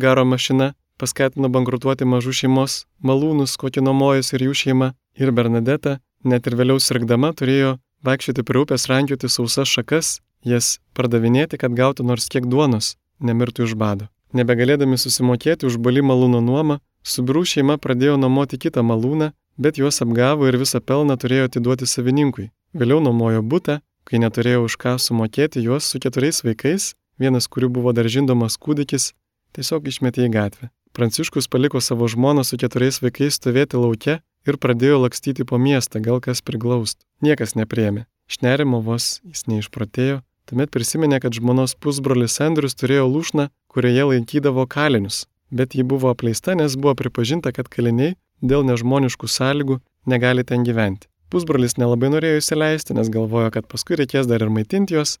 garo 0.00 0.24
mašina 0.24 0.72
paskatino 1.00 1.48
bankrutuoti 1.52 2.04
mažų 2.04 2.34
šeimos 2.42 2.84
malūnus, 3.04 3.56
kokį 3.60 3.84
nuomojus 3.86 4.34
ir 4.36 4.46
jų 4.48 4.56
šeima. 4.62 4.92
Ir 5.20 5.32
Bernadeta, 5.36 5.98
net 6.24 6.46
ir 6.46 6.56
vėliau 6.60 6.80
sirgdama, 6.80 7.32
turėjo 7.36 7.78
vaikščioti 8.06 8.44
prie 8.46 8.62
upės, 8.62 8.86
rankioti 8.92 9.28
sausas 9.32 9.68
šakas, 9.68 10.20
jas 10.46 10.78
pardavinėti, 10.96 11.60
kad 11.60 11.76
gautų 11.76 12.06
nors 12.12 12.28
kiek 12.32 12.48
duonos, 12.48 12.94
nemirtų 13.20 13.68
iš 13.68 13.76
bado. 13.80 14.08
Nebegalėdami 14.36 14.98
susimokėti 14.98 15.66
už 15.66 15.80
bali 15.82 16.02
malūno 16.06 16.40
nuomą, 16.44 16.78
Subirų 17.00 17.46
šeima 17.48 17.78
pradėjo 17.80 18.18
nuomoti 18.20 18.58
kitą 18.60 18.82
malūną, 18.84 19.30
bet 19.56 19.78
juos 19.80 20.02
apgavo 20.04 20.48
ir 20.48 20.58
visą 20.60 20.80
pelną 20.84 21.16
turėjo 21.16 21.48
atiduoti 21.48 21.88
savininkui. 21.88 22.50
Vėliau 22.76 23.00
nuomojo 23.00 23.40
būtą, 23.40 23.80
kai 24.04 24.20
neturėjo 24.20 24.66
už 24.66 24.76
ką 24.82 24.98
sumokėti 25.00 25.64
juos 25.64 25.88
su 25.88 26.00
keturiais 26.02 26.42
vaikais, 26.44 26.92
vienas 27.18 27.48
kurių 27.48 27.70
buvo 27.78 27.94
dar 27.96 28.08
žindomas 28.08 28.58
kūdikis, 28.60 29.14
tiesiog 29.56 29.88
išmetė 29.88 30.28
į 30.28 30.32
gatvę. 30.36 30.70
Pranciškus 30.92 31.48
paliko 31.48 31.80
savo 31.80 32.08
žmoną 32.10 32.44
su 32.44 32.58
keturiais 32.60 33.00
vaikais 33.00 33.40
stovėti 33.40 33.80
laukia 33.80 34.20
ir 34.44 34.60
pradėjo 34.60 35.00
lakstyti 35.06 35.46
po 35.48 35.56
miestą, 35.56 36.02
gal 36.04 36.20
kas 36.20 36.44
priglaust. 36.44 37.00
Niekas 37.24 37.56
nepriemė. 37.56 38.04
Šnerimo 38.30 38.82
vos 38.84 39.20
jis 39.24 39.46
neišprotėjo, 39.48 40.20
tuomet 40.50 40.72
prisiminė, 40.74 41.20
kad 41.22 41.36
žmonos 41.36 41.76
pusbrolis 41.78 42.40
Andrius 42.42 42.74
turėjo 42.78 43.06
lūšną, 43.06 43.48
kurioje 43.70 44.08
laikydavo 44.10 44.66
kalinius, 44.66 45.24
bet 45.54 45.76
ji 45.78 45.86
buvo 45.86 46.10
apleista, 46.10 46.56
nes 46.58 46.74
buvo 46.74 46.96
pripažinta, 46.98 47.54
kad 47.54 47.70
kaliniai 47.70 48.16
dėl 48.42 48.66
nežmoniškų 48.66 49.30
sąlygų 49.30 49.78
negali 50.10 50.44
ten 50.44 50.66
gyventi. 50.66 51.06
Pusbrolis 51.30 51.76
nelabai 51.78 52.10
norėjo 52.10 52.40
įsileisti, 52.40 52.96
nes 52.98 53.10
galvojo, 53.14 53.52
kad 53.54 53.68
paskui 53.70 54.00
reikės 54.00 54.26
dar 54.26 54.42
ir 54.42 54.50
maitinti 54.50 54.96
juos, 54.96 55.18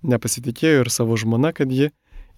nepasitikėjo 0.00 0.86
ir 0.86 0.90
savo 0.92 1.18
žmona, 1.20 1.52
kad 1.52 1.68
ji 1.68 1.90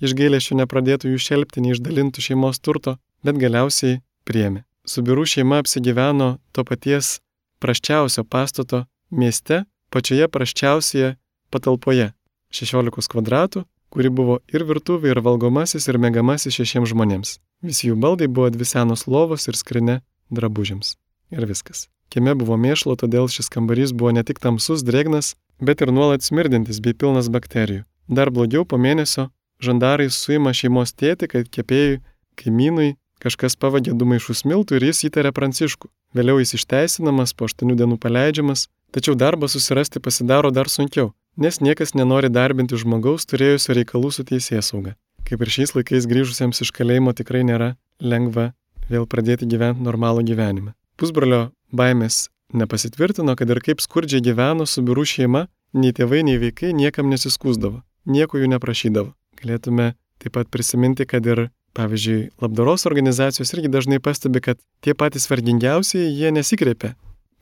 iš 0.03 0.17
gailėšio 0.19 0.59
nepradėtų 0.59 1.13
jų 1.13 1.21
šelbti, 1.23 1.63
neišdalintų 1.63 2.25
šeimos 2.25 2.59
turto, 2.59 2.97
bet 3.23 3.39
galiausiai 3.39 4.01
priemi. 4.27 4.65
Subirų 4.83 5.29
šeima 5.31 5.61
apsigyveno 5.63 6.41
to 6.51 6.65
paties 6.67 7.21
praščiausio 7.63 8.25
pastato 8.27 8.83
mieste, 9.15 9.63
pačioje 9.95 10.27
praščiausioje 10.27 11.15
patalpoje- 11.55 12.11
16 12.53 13.09
kvadratų, 13.13 13.65
kuri 13.93 14.11
buvo 14.13 14.39
ir 14.53 14.65
virtuvė, 14.69 15.13
ir 15.13 15.21
valgomasis, 15.25 15.89
ir 15.89 15.99
mėgamasis 16.01 16.57
šešiems 16.57 16.93
žmonėms. 16.93 17.39
Visi 17.65 17.89
jų 17.91 17.99
baldai 18.01 18.29
buvo 18.29 18.51
dvi 18.53 18.69
senos 18.69 19.07
lovos 19.07 19.49
ir 19.49 19.59
skrinė 19.59 20.01
drabužiams. 20.33 20.97
Ir 21.33 21.49
viskas. 21.49 21.89
Kieme 22.13 22.35
buvo 22.37 22.59
mėšlo, 22.61 22.97
todėl 23.01 23.29
šis 23.33 23.49
kambarys 23.53 23.95
buvo 23.97 24.13
ne 24.13 24.25
tik 24.25 24.41
tamsus, 24.41 24.85
drėgnas, 24.85 25.35
bet 25.61 25.81
ir 25.81 25.93
nuolat 25.97 26.25
smirdintis 26.25 26.81
bei 26.85 26.93
pilnas 26.93 27.31
bakterijų. 27.33 27.87
Dar 28.09 28.29
blogiau 28.29 28.67
po 28.69 28.77
mėnesio 28.77 29.31
žandarai 29.63 30.11
suima 30.11 30.53
šeimos 30.53 30.93
tėti, 30.93 31.31
kad 31.33 31.49
kepėjui, 31.49 32.03
kaimynui 32.37 32.97
kažkas 33.23 33.57
pavagė 33.57 33.95
du 33.97 34.09
maišus 34.09 34.45
miltų 34.49 34.77
ir 34.77 34.91
jis 34.91 35.07
įtarė 35.09 35.33
pranciškų. 35.33 35.89
Vėliau 36.17 36.41
jis 36.43 36.57
išteisinamas, 36.59 37.33
po 37.33 37.49
aštuonių 37.49 37.79
dienų 37.81 37.99
paleidžiamas, 38.03 38.67
tačiau 38.93 39.15
darbą 39.17 39.49
susirasti 39.49 40.03
pasidaro 40.03 40.51
dar 40.53 40.69
sunkiau, 40.69 41.13
nes 41.37 41.61
niekas 41.61 41.95
nenori 41.95 42.31
darbinti 42.33 42.77
žmogaus 42.77 43.27
turėjusio 43.29 43.77
reikalų 43.79 44.11
su 44.13 44.25
teisės 44.29 44.73
sauga. 44.73 44.97
Kaip 45.29 45.43
ir 45.43 45.53
šiais 45.55 45.75
laikais 45.77 46.09
grįžusiems 46.11 46.61
iš 46.65 46.73
kalėjimo 46.77 47.15
tikrai 47.17 47.43
nėra 47.47 47.75
lengva 48.01 48.53
vėl 48.91 49.07
pradėti 49.07 49.49
gyventi 49.49 49.85
normalų 49.87 50.27
gyvenimą. 50.29 50.75
Pusbrolio 51.01 51.53
baimės 51.73 52.29
nepasitvirtino, 52.53 53.37
kad 53.39 53.51
ir 53.51 53.63
kaip 53.65 53.81
skurdžiai 53.81 54.25
gyveno 54.25 54.67
su 54.69 54.85
biurų 54.85 55.07
šeima, 55.09 55.47
nei 55.73 55.95
tėvai, 55.97 56.21
nei 56.27 56.39
vaikai 56.43 56.75
niekam 56.77 57.09
nesiskūsdavo, 57.13 57.81
nieko 58.05 58.43
jų 58.43 58.51
neprašydavo. 58.53 59.15
Galėtume 59.41 59.93
taip 60.23 60.37
pat 60.37 60.51
prisiminti, 60.53 61.07
kad 61.09 61.27
ir, 61.27 61.49
pavyzdžiui, 61.79 62.35
labdaros 62.43 62.85
organizacijos 62.91 63.55
irgi 63.57 63.73
dažnai 63.73 64.03
pastebi, 64.05 64.43
kad 64.45 64.61
tie 64.85 64.95
patys 64.95 65.31
vargingiausiai 65.31 66.13
jie 66.13 66.31
nesikreipia 66.35 66.93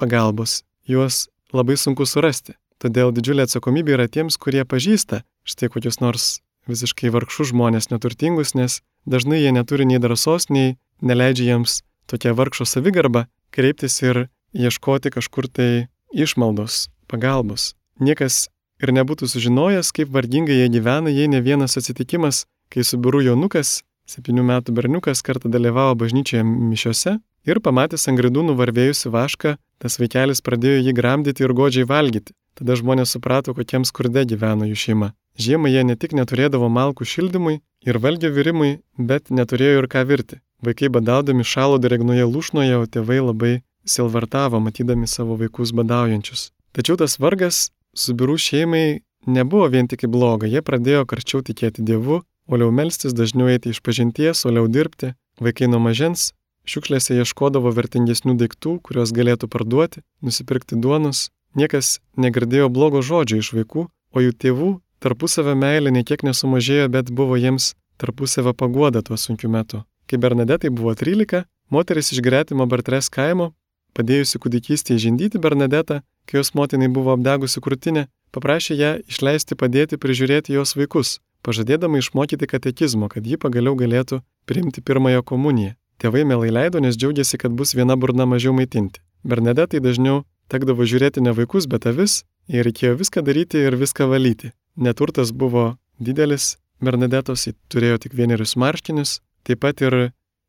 pagalbos, 0.00 0.62
juos 0.88 1.26
labai 1.52 1.76
sunku 1.76 2.06
surasti. 2.06 2.54
Todėl 2.80 3.12
didžiulė 3.12 3.44
atsakomybė 3.44 3.98
yra 3.98 4.06
tiems, 4.08 4.38
kurie 4.40 4.64
pažįsta 4.64 5.22
štai 5.44 5.68
kokius 5.72 6.00
nors 6.00 6.28
visiškai 6.70 7.10
vargšus 7.12 7.52
žmonės 7.52 7.90
neturtingus, 7.92 8.54
nes 8.56 8.80
dažnai 9.04 9.42
jie 9.42 9.52
neturi 9.52 9.84
nei 9.88 10.00
drąsos, 10.00 10.48
nei 10.48 10.78
neleidžia 11.04 11.52
jiems 11.52 11.82
tokia 12.10 12.32
vargšo 12.36 12.64
savigarba 12.64 13.26
kreiptis 13.54 14.00
ir 14.02 14.28
ieškoti 14.56 15.12
kažkur 15.12 15.48
tai 15.48 15.88
išmaldos, 16.12 16.88
pagalbos. 17.10 17.74
Niekas 18.00 18.48
ir 18.80 18.94
nebūtų 18.96 19.28
sužinojęs, 19.28 19.92
kaip 19.92 20.10
vargingai 20.14 20.62
jie 20.62 20.68
gyvena, 20.72 21.12
jei 21.12 21.28
ne 21.28 21.42
vienas 21.44 21.76
atsitikimas, 21.76 22.46
kai 22.72 22.84
subirų 22.86 23.26
jaunukas, 23.28 23.82
septynių 24.10 24.46
metų 24.46 24.74
berniukas, 24.74 25.22
kartą 25.26 25.52
dalyvavo 25.52 25.98
bažnyčioje 26.00 26.42
mišiose 26.46 27.18
ir 27.46 27.60
pamatęs 27.60 28.08
ant 28.10 28.20
gridų 28.20 28.46
nuvarvėjusi 28.50 29.12
vašką, 29.12 29.56
tas 29.80 29.98
vaikelis 30.00 30.42
pradėjo 30.44 30.82
jį 30.86 30.96
gramdyti 30.96 31.44
ir 31.44 31.54
godžiai 31.56 31.88
valgyti. 31.88 32.34
Tada 32.58 32.76
žmonės 32.76 33.14
suprato, 33.16 33.54
kokiems 33.56 33.92
skurde 33.92 34.26
gyveno 34.28 34.68
jų 34.68 34.78
šeima. 34.84 35.10
Žiemą 35.40 35.70
jie 35.70 35.82
ne 35.86 35.96
tik 35.96 36.12
neturėdavo 36.16 36.68
malkų 36.68 37.06
šildymui 37.06 37.60
ir 37.86 37.98
valgio 38.02 38.30
virimui, 38.34 38.80
bet 38.98 39.30
neturėjo 39.30 39.82
ir 39.82 39.88
ką 39.90 40.04
virti. 40.08 40.40
Vaikai 40.60 40.90
badaudami 40.92 41.46
šalo 41.46 41.78
drėgnoje 41.80 42.26
lūšnoje, 42.28 42.76
o 42.76 42.84
tėvai 42.84 43.20
labai 43.24 43.52
silvartavo, 43.88 44.60
matydami 44.60 45.08
savo 45.08 45.38
vaikus 45.40 45.72
badaujančius. 45.72 46.50
Tačiau 46.76 46.98
tas 47.00 47.16
vargas 47.18 47.70
Subirų 47.96 48.36
šeimai 48.38 49.00
nebuvo 49.26 49.66
vien 49.72 49.88
tik 49.90 50.04
į 50.06 50.10
blogą, 50.14 50.46
jie 50.46 50.60
pradėjo 50.62 51.06
karščiau 51.10 51.42
tikėti 51.42 51.82
Dievu, 51.82 52.20
uoliau 52.46 52.70
melstis, 52.70 53.16
dažniau 53.16 53.48
eiti 53.50 53.72
iš 53.74 53.80
pažinties, 53.82 54.44
uoliau 54.46 54.68
dirbti. 54.70 55.14
Vaikai 55.42 55.66
nuo 55.72 55.80
mažens 55.82 56.30
šiukšlėse 56.70 57.16
ieškodavo 57.18 57.72
vertingesnių 57.74 58.36
daiktų, 58.38 58.76
kuriuos 58.86 59.10
galėtų 59.16 59.48
parduoti, 59.50 60.04
nusipirkti 60.22 60.78
duonos. 60.78 61.30
Niekas 61.54 61.98
negirdėjo 62.16 62.68
blogo 62.70 63.02
žodžio 63.02 63.40
iš 63.42 63.52
vaikų, 63.56 63.86
o 63.88 64.18
jų 64.22 64.34
tėvų 64.38 64.70
tarpusavio 65.02 65.56
meilė 65.58 65.90
niekiek 65.94 66.22
nesumažėjo, 66.22 66.88
bet 66.94 67.10
buvo 67.10 67.38
jiems 67.40 67.74
tarpusavio 67.98 68.54
paguoda 68.54 69.02
tuo 69.02 69.16
sunkiu 69.16 69.50
metu. 69.50 69.82
Kai 70.06 70.18
Bernadetai 70.18 70.70
buvo 70.70 70.94
13, 70.94 71.44
moteris 71.70 72.12
iš 72.14 72.22
gretimo 72.22 72.66
Bartres 72.70 73.10
kaimo, 73.10 73.52
padėjusi 73.94 74.38
kūdikystėje 74.42 75.04
žindyti 75.06 75.42
Bernadetą, 75.42 76.00
kai 76.26 76.40
jos 76.40 76.54
motinai 76.54 76.88
buvo 76.90 77.14
apdegusi 77.16 77.62
krūtinė, 77.62 78.06
paprašė 78.34 78.78
ją 78.78 78.92
išleisti 79.10 79.58
padėti 79.58 79.98
prižiūrėti 79.98 80.54
jos 80.54 80.76
vaikus, 80.78 81.18
pažadėdama 81.46 81.98
išmokyti 81.98 82.46
katekizmo, 82.46 83.10
kad 83.10 83.26
ji 83.26 83.38
pagaliau 83.40 83.74
galėtų 83.78 84.22
priimti 84.46 84.82
pirmąją 84.82 85.22
komuniją. 85.26 85.74
Tėvai 86.00 86.24
mielai 86.24 86.50
leido, 86.54 86.80
nes 86.80 86.96
džiaugiasi, 86.96 87.36
kad 87.36 87.52
bus 87.52 87.74
viena 87.76 87.96
burna 87.96 88.24
mažiau 88.24 88.54
maitinti. 88.56 89.02
Bernadetai 89.22 89.82
dažniau 89.84 90.22
tekdavo 90.50 90.86
žiūrėti 90.86 91.22
ne 91.24 91.34
vaikus, 91.36 91.68
bet 91.70 91.86
avis 91.86 92.22
ir 92.50 92.66
reikėjo 92.66 92.96
viską 93.00 93.22
daryti 93.26 93.62
ir 93.66 93.78
viską 93.78 94.08
valyti. 94.10 94.52
Neturtas 94.76 95.32
buvo 95.32 95.76
didelis, 95.98 96.56
Bernadetos 96.80 97.44
turėjo 97.68 97.98
tik 98.00 98.14
vienerius 98.16 98.54
marškinius, 98.56 99.18
taip 99.44 99.60
pat 99.60 99.82
ir 99.84 99.96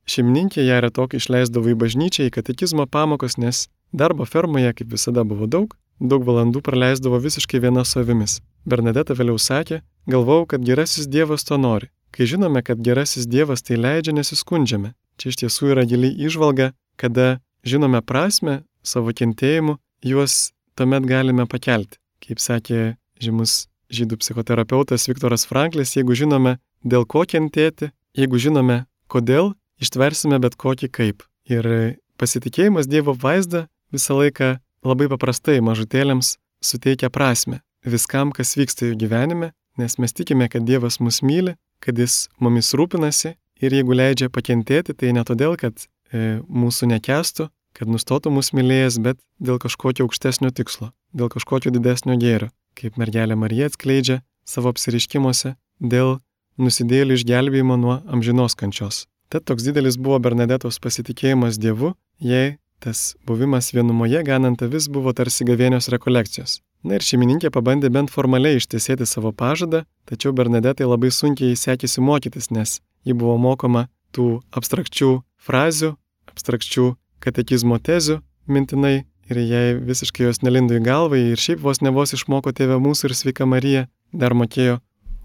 šeimininkė 0.08 0.64
ją 0.64 0.78
retok 0.86 1.18
išleisdavo 1.20 1.74
į 1.74 1.76
bažnyčią, 1.82 2.30
į 2.30 2.36
katekizmo 2.38 2.86
pamokas, 2.88 3.36
nes 3.36 3.68
darbo 3.92 4.24
fermoje 4.24 4.72
kaip 4.78 4.94
visada 4.96 5.26
buvo 5.28 5.50
daug, 5.52 5.76
daug 6.00 6.24
valandų 6.24 6.64
praleisdavo 6.64 7.20
visiškai 7.20 7.60
viena 7.66 7.84
savimis. 7.84 8.40
Bernadeta 8.64 9.18
vėliau 9.18 9.36
sakė, 9.36 9.82
galvau, 10.08 10.46
kad 10.48 10.64
gerasis 10.64 11.10
Dievas 11.12 11.44
to 11.44 11.60
nori. 11.60 11.92
Kai 12.16 12.28
žinome, 12.32 12.64
kad 12.64 12.80
gerasis 12.80 13.28
Dievas 13.28 13.64
tai 13.68 13.76
leidžia, 13.80 14.16
nesiskundžiame. 14.16 14.94
Čia 15.20 15.32
iš 15.32 15.44
tiesų 15.44 15.76
yra 15.76 15.84
gili 15.84 16.12
išvalga, 16.16 16.72
kada 16.96 17.42
žinome 17.68 18.02
prasme 18.02 18.62
savo 18.84 19.12
kentėjimu, 19.12 19.78
juos 20.06 20.52
tuomet 20.76 21.08
galime 21.10 21.48
pakelti. 21.50 22.00
Kaip 22.22 22.42
sakė 22.42 22.96
žymus 23.22 23.66
žydų 23.92 24.20
psichoterapeutas 24.22 25.08
Viktoras 25.10 25.48
Franklis, 25.50 25.96
jeigu 25.98 26.16
žinome, 26.16 26.58
dėl 26.86 27.06
ko 27.10 27.26
kentėti, 27.28 27.92
jeigu 28.18 28.40
žinome, 28.40 28.86
kodėl, 29.12 29.54
ištversime 29.82 30.40
bet 30.42 30.56
kokį 30.56 30.92
kaip. 30.94 31.26
Ir 31.50 31.98
pasitikėjimas 32.22 32.88
Dievo 32.88 33.16
vaizdą 33.18 33.66
visą 33.92 34.16
laiką 34.22 34.54
labai 34.86 35.10
paprastai 35.12 35.60
mažutėlėms 35.66 36.38
suteikia 36.64 37.10
prasme 37.10 37.62
viskam, 37.86 38.32
kas 38.32 38.56
vyksta 38.58 38.90
jų 38.90 38.98
gyvenime, 39.06 39.52
nes 39.78 39.98
mes 39.98 40.14
tikime, 40.14 40.48
kad 40.50 40.66
Dievas 40.68 41.00
mus 41.00 41.22
myli, 41.26 41.56
kad 41.82 41.98
Jis 41.98 42.28
mumis 42.40 42.74
rūpinasi 42.78 43.36
ir 43.62 43.74
jeigu 43.74 43.96
leidžia 43.98 44.30
pakentėti, 44.30 44.94
tai 44.94 45.14
ne 45.16 45.24
todėl, 45.26 45.58
kad 45.58 45.74
e, 46.14 46.42
mūsų 46.48 46.92
nekestų, 46.94 47.50
kad 47.78 47.92
nustotų 47.92 48.32
mus 48.34 48.52
mylėjęs, 48.56 49.02
bet 49.04 49.20
dėl 49.40 49.60
kažkokio 49.62 50.08
aukštesnio 50.08 50.52
tikslo, 50.56 50.92
dėl 51.14 51.32
kažkokio 51.34 51.72
didesnio 51.74 52.18
gėrio 52.20 52.52
kaip 52.78 52.98
mergelė 53.00 53.38
Marija 53.40 53.70
atskleidžia 53.70 54.22
savo 54.48 54.72
apsiriškimuose 54.74 55.56
dėl 55.80 56.18
nusidėlių 56.62 57.20
išgelbėjimo 57.20 57.78
nuo 57.80 58.00
amžinos 58.12 58.58
kančios. 58.60 59.06
Tad 59.32 59.46
toks 59.48 59.64
didelis 59.68 59.98
buvo 59.98 60.20
Bernadetos 60.20 60.80
pasitikėjimas 60.84 61.60
Dievu, 61.62 61.94
jei 62.20 62.58
tas 62.84 63.14
buvimas 63.28 63.72
vienumoje 63.76 64.24
ganant 64.28 64.62
avis 64.66 64.90
buvo 64.92 65.14
tarsi 65.16 65.48
gavėnios 65.48 65.88
rekolekcijos. 65.94 66.60
Na 66.84 66.98
ir 66.98 67.06
šeimininkė 67.06 67.52
pabandė 67.54 67.92
bent 67.94 68.10
formaliai 68.10 68.58
ištiesėti 68.58 69.06
savo 69.06 69.32
pažadą, 69.32 69.84
tačiau 70.10 70.34
Bernadetai 70.34 70.88
labai 70.90 71.12
sunkiai 71.14 71.56
sekėsi 71.56 72.02
mokytis, 72.02 72.50
nes 72.50 72.80
ji 73.06 73.14
buvo 73.14 73.38
mokoma 73.38 73.86
tų 74.12 74.42
abstrakčių 74.58 75.12
frazių, 75.38 75.94
abstrakčių 76.34 76.88
katekizmo 77.24 77.80
tezių 77.80 78.20
mintinai 78.52 79.04
ir 79.32 79.40
jai 79.48 79.66
visiškai 79.80 80.28
jos 80.28 80.42
nelindo 80.44 80.76
į 80.76 80.84
galvą 80.86 81.20
ir 81.32 81.40
šiaip 81.40 81.62
vos 81.64 81.82
ne 81.82 81.94
vos 81.96 82.14
išmoko 82.18 82.52
tėvę 82.56 82.80
mūsų 82.84 83.10
ir 83.10 83.18
sveika 83.18 83.48
Marija, 83.48 83.88
dar 84.12 84.36
mokėjo, 84.36 84.80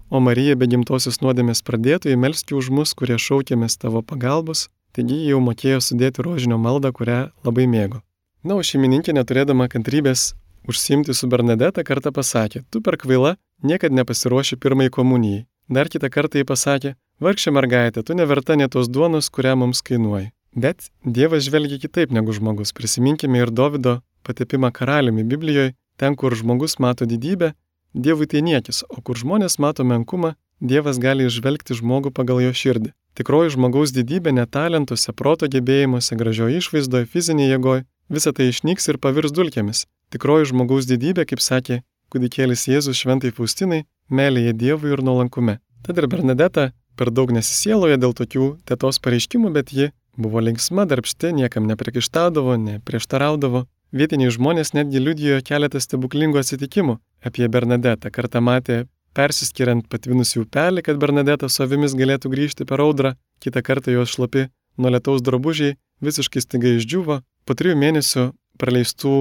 o 0.09 0.21
Marija 0.23 0.55
be 0.55 0.69
gimtosios 0.71 1.19
nuodėmės 1.23 1.63
pradėtų 1.67 2.13
įmelsti 2.15 2.55
už 2.55 2.71
mus, 2.71 2.93
kurie 2.97 3.19
šaukėmės 3.19 3.79
tavo 3.81 4.01
pagalbos, 4.01 4.67
taigi 4.95 5.19
jau 5.27 5.41
mokėjo 5.43 5.81
sudėti 5.83 6.23
rožinio 6.23 6.59
maldą, 6.61 6.93
kurią 6.95 7.19
labai 7.43 7.67
mėgo. 7.67 8.01
Na, 8.47 8.55
o 8.55 8.63
šeimininkė 8.63 9.15
neturėdama 9.17 9.67
kantrybės 9.67 10.31
užsimti 10.67 11.15
su 11.17 11.27
Bernadeta 11.27 11.83
kartą 11.83 12.13
pasakė, 12.15 12.63
tu 12.71 12.81
per 12.81 12.97
kvaila 13.01 13.35
niekad 13.63 13.91
nepasiruoši 13.91 14.59
pirmai 14.61 14.89
komunijai. 14.93 15.45
Dar 15.67 15.89
kitą 15.91 16.07
kartą 16.07 16.39
jį 16.39 16.47
pasakė, 16.47 16.95
vargšė 17.19 17.51
mergaitė, 17.51 18.03
tu 18.07 18.15
neverta 18.15 18.55
net 18.55 18.71
tos 18.71 18.87
duonos, 18.87 19.27
kurią 19.27 19.57
mums 19.59 19.83
kainuoji. 19.83 20.31
Bet 20.55 20.89
Dievas 21.03 21.45
žvelgia 21.47 21.79
kitaip 21.81 22.11
negu 22.11 22.33
žmogus. 22.33 22.73
Prisiminkime 22.73 23.39
ir 23.43 23.51
Davido 23.51 23.99
patepimą 24.23 24.71
karaliumi 24.71 25.23
Biblijoje, 25.23 25.73
ten, 25.97 26.15
kur 26.15 26.35
žmogus 26.35 26.79
mato 26.79 27.05
didybę, 27.05 27.53
Dievui 27.93 28.27
tai 28.27 28.43
niekis, 28.45 28.83
o 28.89 29.01
kur 29.01 29.17
žmonės 29.17 29.57
mato 29.63 29.83
menkumą, 29.87 30.35
Dievas 30.59 30.99
gali 31.01 31.25
išvelgti 31.25 31.77
žmogų 31.77 32.11
pagal 32.13 32.41
jo 32.43 32.53
širdį. 32.53 32.91
Tikroji 33.17 33.55
žmogaus 33.55 33.93
didybė 33.95 34.33
ne 34.37 34.45
talentuose, 34.45 35.13
proto 35.13 35.47
gebėjimuose, 35.49 36.17
gražioje 36.19 36.59
išvaizdoje, 36.61 37.07
fizinėje 37.13 37.55
jėgoje, 37.55 37.85
visa 38.13 38.33
tai 38.33 38.49
išnyks 38.51 38.89
ir 38.91 38.99
pavirs 39.01 39.33
dulkėmis. 39.33 39.85
Tikroji 40.13 40.51
žmogaus 40.51 40.85
didybė, 40.89 41.25
kaip 41.29 41.41
sakė 41.41 41.79
kūdikėlis 42.13 42.67
Jėzus 42.69 43.01
šventai 43.01 43.33
Faustinai, 43.33 43.85
meilėje 44.09 44.53
Dievui 44.53 44.93
ir 44.93 45.03
nuolankume. 45.03 45.57
Tad 45.85 45.97
ir 45.97 46.07
Bernadeta 46.11 46.71
per 46.97 47.11
daug 47.11 47.33
nesisieloja 47.33 47.97
dėl 48.01 48.13
tokių 48.17 48.51
tėtos 48.67 49.01
pareiškimų, 49.03 49.53
bet 49.57 49.73
ji 49.73 49.91
Buvo 50.17 50.41
linksma, 50.41 50.87
darbšti, 50.89 51.29
niekam 51.37 51.67
nepriekaištaudavo, 51.69 52.55
neprieštaraudavo. 52.57 53.67
Vietiniai 53.93 54.31
žmonės 54.33 54.73
netgi 54.73 54.97
liudijo 54.97 55.35
keletą 55.45 55.77
stebuklingų 55.77 56.39
atsitikimų 56.41 56.95
apie 57.29 57.45
Bernadetą. 57.53 58.09
Kartą 58.09 58.41
matė 58.41 58.77
persiskiriant 59.13 59.85
patvinusi 59.91 60.41
upelį, 60.41 60.81
kad 60.87 60.97
Bernadeta 60.97 61.49
su 61.53 61.61
avimis 61.65 61.93
galėtų 61.99 62.31
grįžti 62.33 62.65
per 62.65 62.81
audrą, 62.81 63.13
kitą 63.45 63.61
kartą 63.61 63.93
jos 63.93 64.15
šlapi 64.15 64.47
nuo 64.81 64.89
lietaus 64.95 65.21
drabužiai 65.21 65.77
visiškai 66.01 66.41
staiga 66.41 66.73
išdžiuvo. 66.79 67.19
Po 67.45 67.53
trijų 67.53 67.77
mėnesių 67.77 68.25
praleistų 68.57 69.15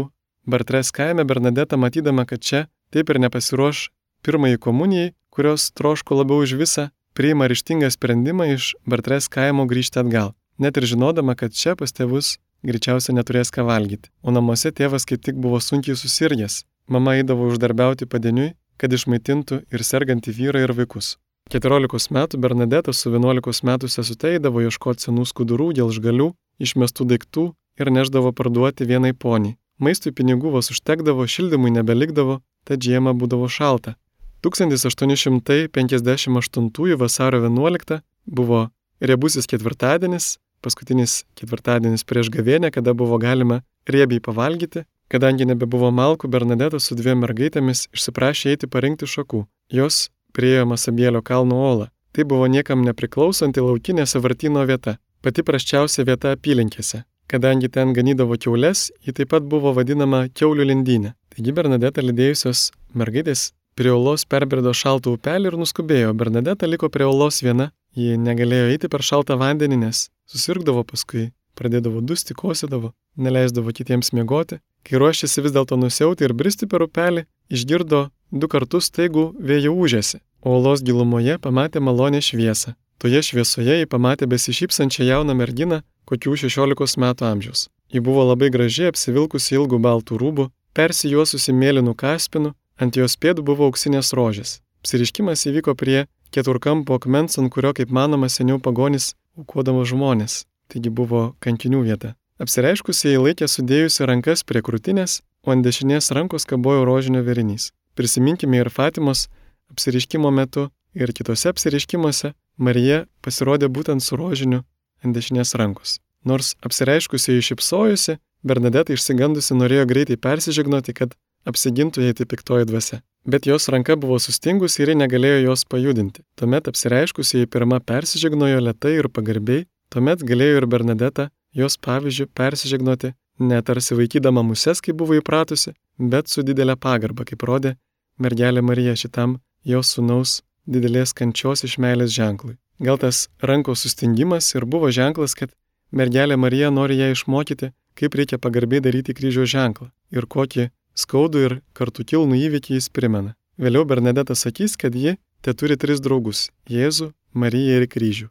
Bartres 0.49 0.95
kaime 0.97 1.29
Bernadeta 1.29 1.77
matydama, 1.77 2.25
kad 2.25 2.41
čia 2.41 2.65
taip 2.89 3.13
ir 3.13 3.21
nepasiruoš 3.21 3.91
pirmąjį 4.25 4.63
komunijai, 4.65 5.13
kurios 5.29 5.69
troško 5.77 6.23
labiau 6.23 6.41
už 6.41 6.57
visą, 6.57 6.89
priima 7.13 7.53
ryštingą 7.53 7.93
sprendimą 7.93 8.49
iš 8.57 8.73
Bartres 8.89 9.29
kaimo 9.29 9.69
grįžti 9.69 10.01
atgal 10.01 10.33
net 10.59 10.77
ir 10.77 10.87
žinodama, 10.91 11.37
kad 11.37 11.53
čia 11.53 11.77
pas 11.77 11.93
tėvus 11.93 12.37
greičiausiai 12.67 13.17
neturės 13.17 13.53
ką 13.55 13.65
valgyti. 13.69 14.11
O 14.23 14.35
namuose 14.35 14.73
tėvas 14.73 15.07
kaip 15.09 15.23
tik 15.23 15.37
buvo 15.37 15.61
sunkiai 15.61 15.97
susirgęs. 15.97 16.65
Mama 16.89 17.17
eidavo 17.19 17.47
uždarbiauti 17.51 18.07
padeniui, 18.07 18.55
kad 18.79 18.93
išmaitintų 18.93 19.61
ir 19.73 19.85
sergantį 19.85 20.33
vyrą 20.37 20.61
ir 20.67 20.73
vaikus. 20.77 21.17
14 21.51 22.11
metų 22.11 22.39
Bernadeta 22.43 22.93
su 22.93 23.11
11 23.13 23.65
metų 23.67 23.89
sesute 23.91 24.29
eidavo 24.35 24.61
ieškoti 24.65 25.03
senų 25.07 25.25
skudurų, 25.31 25.73
gelžgalių, 25.79 26.29
išmestų 26.59 27.03
daiktų 27.13 27.45
ir 27.79 27.87
neždavo 27.95 28.31
parduoti 28.33 28.85
vienai 28.89 29.13
poniai. 29.15 29.57
Maistui 29.79 30.13
pinigų 30.17 30.51
vos 30.55 30.71
užtekdavo, 30.73 31.27
šildymui 31.29 31.71
nebelikdavo, 31.75 32.41
tad 32.65 32.83
žiemą 32.83 33.13
būdavo 33.21 33.49
šalta. 33.53 33.95
1858 34.43 36.97
vasario 36.97 37.41
11 37.45 38.01
buvo 38.27 38.71
riebusis 39.01 39.47
ketvirtadienis, 39.47 40.39
paskutinis 40.67 41.23
ketvirtadienis 41.39 42.05
prieš 42.05 42.33
gavėnę, 42.35 42.73
kada 42.75 42.95
buvo 42.99 43.19
galima 43.23 43.63
riebiai 43.87 44.23
pavalgyti, 44.23 44.85
kadangi 45.13 45.47
nebebuvo 45.47 45.93
malkų, 45.95 46.31
Bernadeta 46.31 46.81
su 46.83 46.99
dviem 46.99 47.23
mergaitėmis 47.23 47.87
išsiprašė 47.95 48.55
eiti 48.55 48.71
parinkti 48.71 49.09
šakų. 49.11 49.45
Jos 49.71 50.09
priejo 50.37 50.67
Masabėlio 50.69 51.23
kalno 51.23 51.63
olą. 51.71 51.91
Tai 52.13 52.25
buvo 52.25 52.47
niekam 52.49 52.83
nepriklausanti 52.85 53.61
laukinė 53.61 54.07
savartino 54.09 54.63
vieta, 54.69 54.97
pati 55.23 55.45
praščiausia 55.47 56.07
vieta 56.09 56.33
apylinkėse. 56.37 57.05
Kadangi 57.27 57.69
ten 57.75 57.93
ganydavo 57.93 58.39
keulės, 58.39 58.87
ji 59.05 59.13
taip 59.13 59.33
pat 59.35 59.47
buvo 59.51 59.73
vadinama 59.77 60.27
keulių 60.31 60.69
lindynė. 60.71 61.13
Taigi 61.35 61.53
Bernadeta 61.53 62.05
lydėjusios 62.05 62.71
mergaitės 62.95 63.51
prie 63.77 63.91
olos 63.93 64.25
perbrido 64.25 64.73
šaltą 64.73 65.17
upelį 65.17 65.51
ir 65.51 65.59
nuskubėjo. 65.61 66.15
Bernadeta 66.17 66.69
liko 66.71 66.89
prie 66.89 67.05
olos 67.05 67.43
viena, 67.45 67.73
ji 67.99 68.17
negalėjo 68.17 68.71
eiti 68.73 68.89
per 68.93 69.05
šaltą 69.05 69.37
vandenį, 69.41 69.83
nes 69.85 70.07
susirgdavo 70.31 70.85
paskui, 70.85 71.31
pradėdavo 71.57 72.03
dusti, 72.05 72.35
kosėdavo, 72.37 72.93
neleisdavo 73.17 73.73
kitiems 73.73 74.13
miegoti. 74.17 74.61
Kai 74.87 75.01
ruošėsi 75.03 75.43
vis 75.43 75.55
dėlto 75.57 75.79
nusiauti 75.81 76.27
ir 76.27 76.35
bristi 76.37 76.69
per 76.71 76.85
upelį, 76.87 77.27
išgirdo 77.51 78.09
du 78.31 78.49
kartus 78.51 78.91
taigų 78.95 79.33
vėjo 79.39 79.73
užėsi, 79.75 80.21
o 80.45 80.59
olos 80.59 80.85
gilumoje 80.87 81.39
pamatė 81.43 81.83
malonę 81.83 82.23
šviesą. 82.23 82.77
Toje 83.03 83.21
šviesoje 83.23 83.81
jį 83.83 83.89
pamatė 83.93 84.29
besišypsančią 84.31 85.05
jauną 85.05 85.35
merginą, 85.37 85.83
kokių 86.09 86.37
16 86.47 87.01
metų 87.03 87.27
amžiaus. 87.29 87.67
Ji 87.93 88.01
buvo 88.01 88.25
labai 88.25 88.49
graži, 88.51 88.87
apsivilkusi 88.91 89.59
ilgų 89.59 89.79
baltų 89.83 90.17
rūbų, 90.23 90.47
persijuosusi 90.77 91.53
mėlynų 91.53 91.93
kaspinų, 91.99 92.55
ant 92.81 92.97
jos 92.97 93.19
pėdų 93.21 93.45
buvo 93.47 93.69
auksinės 93.69 94.15
rožės. 94.17 94.61
Apsiriškimas 94.83 95.45
įvyko 95.51 95.75
prie 95.77 96.07
keturkampo 96.35 96.97
akmens, 96.97 97.39
ant 97.41 97.53
kurio, 97.53 97.73
kaip 97.77 97.93
manoma, 97.93 98.31
seniau 98.33 98.59
pagonis 98.63 99.13
aukodavo 99.39 99.85
žmonės, 99.85 100.45
taigi 100.73 100.91
buvo 100.91 101.35
kankinių 101.45 101.83
vieta. 101.87 102.15
Apsireiškusiai 102.43 103.17
laikė 103.17 103.49
sudėjusi 103.49 104.07
rankas 104.09 104.43
prie 104.45 104.61
krūtinės, 104.65 105.23
o 105.47 105.55
ant 105.55 105.65
dešinės 105.65 106.11
rankos 106.17 106.45
kabojo 106.49 106.85
rožinio 106.85 107.23
verinys. 107.25 107.71
Prisiminkime 107.97 108.61
ir 108.61 108.69
Fatimos 108.69 109.29
apsiriškimo 109.73 110.31
metu 110.31 110.69
ir 110.95 111.13
kitose 111.17 111.49
apsiriškimuose 111.53 112.35
Marija 112.57 113.05
pasirodė 113.25 113.71
būtent 113.73 114.05
su 114.05 114.19
rožiniu 114.21 114.65
ant 115.05 115.17
dešinės 115.17 115.55
rankos. 115.57 115.99
Nors 116.25 116.57
apsireiškusiai 116.67 117.41
išipsojusi, 117.41 118.19
Bernadeta 118.47 118.93
išsigandusi 118.95 119.57
norėjo 119.57 119.87
greitai 119.89 120.17
persižegnoti, 120.21 120.93
kad 120.93 121.15
apsigintų 121.51 122.05
jai 122.07 122.17
tai 122.19 122.27
piktoji 122.31 122.69
dvasia. 122.71 123.01
Bet 123.27 123.47
jos 123.47 123.69
ranka 123.75 123.97
buvo 123.99 124.19
sustingusi 124.23 124.83
ir 124.83 124.93
ji 124.93 124.99
negalėjo 125.01 125.39
jos 125.49 125.65
pajudinti. 125.67 126.23
Tuomet 126.39 126.69
apsireiškusi 126.71 127.43
jai 127.43 127.51
pirmą 127.51 127.81
persižegnojo 127.83 128.61
lietai 128.69 128.99
ir 129.01 129.09
pagarbiai, 129.11 129.67
tuomet 129.91 130.23
galėjo 130.27 130.61
ir 130.61 130.67
Bernadeta 130.71 131.31
jos 131.57 131.79
pavyzdžių 131.83 132.29
persižegnoti 132.37 133.15
netarsi 133.39 133.97
vaikydama 133.99 134.43
muses, 134.43 134.81
kaip 134.81 134.97
buvo 135.01 135.17
įpratusi, 135.19 135.75
bet 135.99 136.29
su 136.29 136.45
didelė 136.47 136.77
pagarba, 136.81 137.27
kaip 137.29 137.43
rodė 137.43 137.77
mergelė 138.19 138.63
Marija 138.63 138.95
šitam 138.97 139.39
jos 139.65 139.93
sunaus 139.97 140.41
didelės 140.67 141.13
kančios 141.15 141.65
iš 141.67 141.77
meilės 141.83 142.15
ženklui. 142.15 142.57
Gal 142.81 142.99
tas 143.01 143.27
rankos 143.41 143.85
sustingimas 143.85 144.53
ir 144.55 144.67
buvo 144.67 144.91
ženklas, 144.93 145.35
kad 145.35 145.53
mergelė 145.93 146.37
Marija 146.37 146.71
nori 146.71 146.99
ją 147.01 147.13
išmokyti, 147.15 147.73
kaip 147.97 148.17
reikia 148.19 148.39
pagarbiai 148.39 148.83
daryti 148.85 149.15
kryžiaus 149.17 149.53
ženklą 149.53 149.91
ir 150.13 150.27
kokį 150.27 150.69
skaudų 150.97 151.43
ir 151.49 151.55
kartu 151.77 152.05
kilnų 152.05 152.41
įvykį 152.49 152.79
jis 152.79 152.89
primena. 152.91 153.35
Vėliau 153.61 153.85
Bernadeta 153.89 154.35
sakys, 154.37 154.77
kad 154.77 154.95
ji 154.95 155.17
te 155.41 155.55
turi 155.55 155.77
tris 155.77 156.01
draugus- 156.01 156.51
Jėzų, 156.77 157.13
Mariją 157.33 157.83
ir 157.83 157.87
kryžių. 157.89 158.29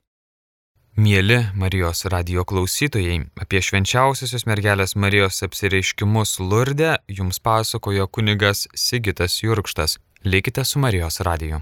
Mėly 0.96 1.52
Marijos 1.60 2.06
radio 2.08 2.46
klausytojai, 2.48 3.18
apie 3.36 3.60
švenčiausiosios 3.60 4.46
mergelės 4.48 4.96
Marijos 4.96 5.44
apsireiškimus 5.44 6.40
Lurde 6.40 6.96
jums 7.12 7.40
pasakojo 7.40 8.08
kunigas 8.08 8.68
Sigitas 8.74 9.42
Jurkštas. 9.44 9.98
Likite 10.24 10.64
su 10.64 10.80
Marijos 10.80 11.20
radiju. 11.20 11.60